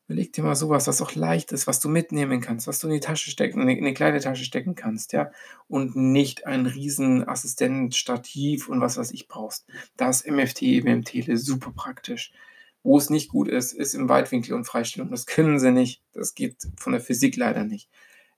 Überleg 0.09 0.33
dir 0.33 0.43
mal 0.43 0.55
sowas, 0.55 0.87
was 0.87 1.03
auch 1.03 1.13
leicht 1.13 1.51
ist, 1.51 1.67
was 1.67 1.79
du 1.79 1.87
mitnehmen 1.87 2.41
kannst, 2.41 2.65
was 2.65 2.79
du 2.79 2.87
in 2.87 2.93
die 2.93 2.99
Tasche 2.99 3.29
stecken, 3.29 3.61
in 3.61 3.77
eine 3.77 3.93
kleine 3.93 4.19
Tasche 4.19 4.43
stecken 4.43 4.73
kannst, 4.73 5.13
ja. 5.13 5.29
Und 5.67 5.95
nicht 5.95 6.47
ein 6.47 6.65
riesen 6.65 7.29
Assistent, 7.29 7.93
Stativ 7.93 8.69
und 8.69 8.81
was 8.81 8.97
weiß 8.97 9.11
ich 9.11 9.27
brauchst. 9.27 9.67
Da 9.97 10.09
ist 10.09 10.25
MFT 10.25 10.81
Tele 11.05 11.37
super 11.37 11.71
praktisch. 11.75 12.33
Wo 12.81 12.97
es 12.97 13.11
nicht 13.11 13.29
gut 13.29 13.49
ist, 13.49 13.71
ist 13.71 13.93
im 13.93 14.09
Weitwinkel 14.09 14.55
und 14.55 14.65
Freistellung. 14.65 15.11
Das 15.11 15.27
können 15.27 15.59
sie 15.59 15.71
nicht. 15.71 16.01
Das 16.13 16.33
geht 16.33 16.55
von 16.75 16.93
der 16.93 17.01
Physik 17.01 17.35
leider 17.35 17.63
nicht. 17.63 17.87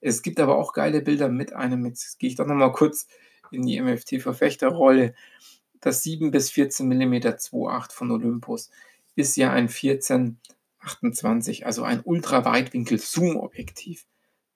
Es 0.01 0.23
gibt 0.23 0.41
aber 0.41 0.57
auch 0.57 0.73
geile 0.73 1.01
Bilder 1.01 1.29
mit 1.29 1.53
einem, 1.53 1.85
jetzt 1.85 2.19
gehe 2.19 2.29
ich 2.29 2.35
doch 2.35 2.47
nochmal 2.47 2.73
kurz 2.73 3.07
in 3.49 3.65
die 3.65 3.79
MFT-Verfechterrolle. 3.79 5.13
Das 5.79 6.03
7 6.03 6.31
bis 6.31 6.51
14 6.51 6.85
mm 6.85 7.13
2.8 7.13 7.93
von 7.93 8.11
Olympus 8.11 8.71
ist 9.15 9.37
ja 9.37 9.53
ein 9.53 9.69
14 9.69 10.37
28, 10.81 11.65
also 11.65 11.83
ein 11.83 12.01
Ultraweitwinkel-Zoom-Objektiv. 12.03 14.05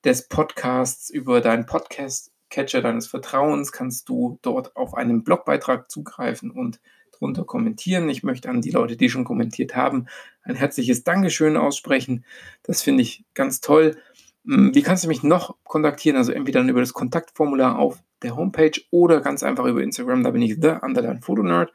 des 0.04 0.28
Podcasts 0.28 1.10
über 1.10 1.40
deinen 1.40 1.66
Podcast-Catcher 1.66 2.82
deines 2.82 3.06
Vertrauens 3.06 3.72
kannst 3.72 4.08
du 4.08 4.38
dort 4.42 4.76
auf 4.76 4.94
einen 4.94 5.24
Blogbeitrag 5.24 5.90
zugreifen 5.90 6.50
und 6.50 6.80
drunter 7.12 7.44
kommentieren. 7.44 8.08
Ich 8.08 8.22
möchte 8.22 8.50
an 8.50 8.60
die 8.60 8.70
Leute, 8.70 8.96
die 8.96 9.08
schon 9.08 9.24
kommentiert 9.24 9.74
haben, 9.74 10.06
ein 10.42 10.56
herzliches 10.56 11.04
Dankeschön 11.04 11.56
aussprechen. 11.56 12.24
Das 12.62 12.82
finde 12.82 13.02
ich 13.02 13.24
ganz 13.34 13.60
toll. 13.60 13.96
Hm, 14.44 14.74
wie 14.74 14.82
kannst 14.82 15.04
du 15.04 15.08
mich 15.08 15.22
noch 15.22 15.56
kontaktieren? 15.64 16.18
Also 16.18 16.32
entweder 16.32 16.60
über 16.62 16.80
das 16.80 16.92
Kontaktformular 16.92 17.78
auf 17.78 18.02
der 18.22 18.36
Homepage 18.36 18.78
oder 18.90 19.20
ganz 19.20 19.42
einfach 19.42 19.64
über 19.64 19.82
Instagram. 19.82 20.22
Da 20.22 20.30
bin 20.30 20.42
ich 20.42 20.56
the 20.60 20.74
underline 20.82 21.22
Fotonerd. 21.22 21.72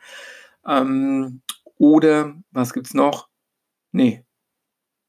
Ähm, 0.67 1.41
oder 1.79 2.35
was 2.51 2.73
gibt 2.73 2.85
es 2.85 2.93
noch? 2.93 3.29
Nee. 3.91 4.23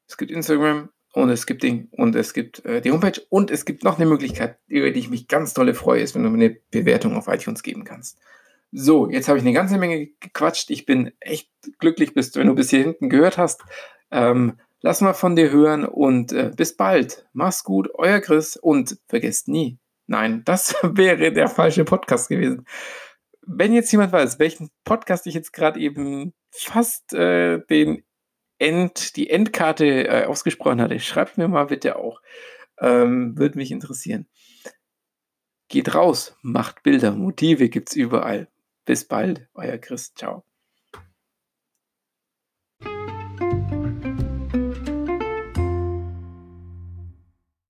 Es 0.07 0.17
gibt 0.17 0.31
Instagram 0.31 0.89
und 1.13 1.29
es 1.29 1.45
gibt 1.45 1.61
den, 1.61 1.89
und 1.91 2.15
es 2.15 2.33
gibt 2.33 2.65
äh, 2.65 2.81
die 2.81 2.91
Homepage 2.91 3.21
und 3.29 3.51
es 3.51 3.65
gibt 3.65 3.83
noch 3.83 3.97
eine 3.99 4.09
Möglichkeit, 4.09 4.57
über 4.65 4.89
die 4.89 4.99
ich 4.99 5.09
mich 5.09 5.27
ganz 5.27 5.53
tolle 5.53 5.75
freue, 5.75 6.01
ist, 6.01 6.15
wenn 6.15 6.23
du 6.23 6.29
mir 6.29 6.45
eine 6.45 6.57
Bewertung 6.71 7.15
auf 7.15 7.27
iTunes 7.27 7.61
geben 7.61 7.83
kannst. 7.83 8.17
So, 8.71 9.09
jetzt 9.09 9.27
habe 9.27 9.37
ich 9.37 9.43
eine 9.43 9.53
ganze 9.53 9.77
Menge 9.77 10.07
gequatscht. 10.21 10.69
Ich 10.71 10.85
bin 10.85 11.11
echt 11.19 11.51
glücklich, 11.77 12.13
bist, 12.13 12.37
wenn 12.37 12.47
du 12.47 12.55
bis 12.55 12.69
hier 12.69 12.79
hinten 12.79 13.09
gehört 13.09 13.37
hast. 13.37 13.61
Ähm, 14.09 14.57
lass 14.81 15.01
mal 15.01 15.13
von 15.13 15.35
dir 15.35 15.51
hören 15.51 15.85
und 15.85 16.31
äh, 16.31 16.51
bis 16.55 16.77
bald. 16.77 17.27
Mach's 17.33 17.65
gut, 17.65 17.89
euer 17.95 18.21
Chris 18.21 18.55
und 18.55 18.97
vergesst 19.07 19.49
nie. 19.49 19.77
Nein, 20.07 20.43
das 20.45 20.73
wäre 20.81 21.33
der 21.33 21.49
falsche 21.49 21.83
Podcast 21.83 22.29
gewesen 22.29 22.65
wenn 23.45 23.73
jetzt 23.73 23.91
jemand 23.91 24.11
weiß, 24.11 24.39
welchen 24.39 24.69
Podcast 24.83 25.27
ich 25.27 25.33
jetzt 25.33 25.53
gerade 25.53 25.79
eben 25.79 26.33
fast 26.51 27.13
äh, 27.13 27.59
den 27.69 28.03
End, 28.59 29.15
die 29.15 29.29
Endkarte 29.29 30.07
äh, 30.07 30.25
ausgesprochen 30.25 30.81
hatte, 30.81 30.99
schreibt 30.99 31.37
mir 31.37 31.47
mal 31.47 31.65
bitte 31.65 31.95
auch. 31.95 32.21
Ähm, 32.79 33.37
Würde 33.37 33.57
mich 33.57 33.71
interessieren. 33.71 34.27
Geht 35.67 35.95
raus, 35.95 36.35
macht 36.41 36.83
Bilder, 36.83 37.11
Motive 37.11 37.69
gibt's 37.69 37.95
überall. 37.95 38.49
Bis 38.85 39.07
bald, 39.07 39.47
euer 39.53 39.77
Chris. 39.77 40.13
Ciao. 40.15 40.43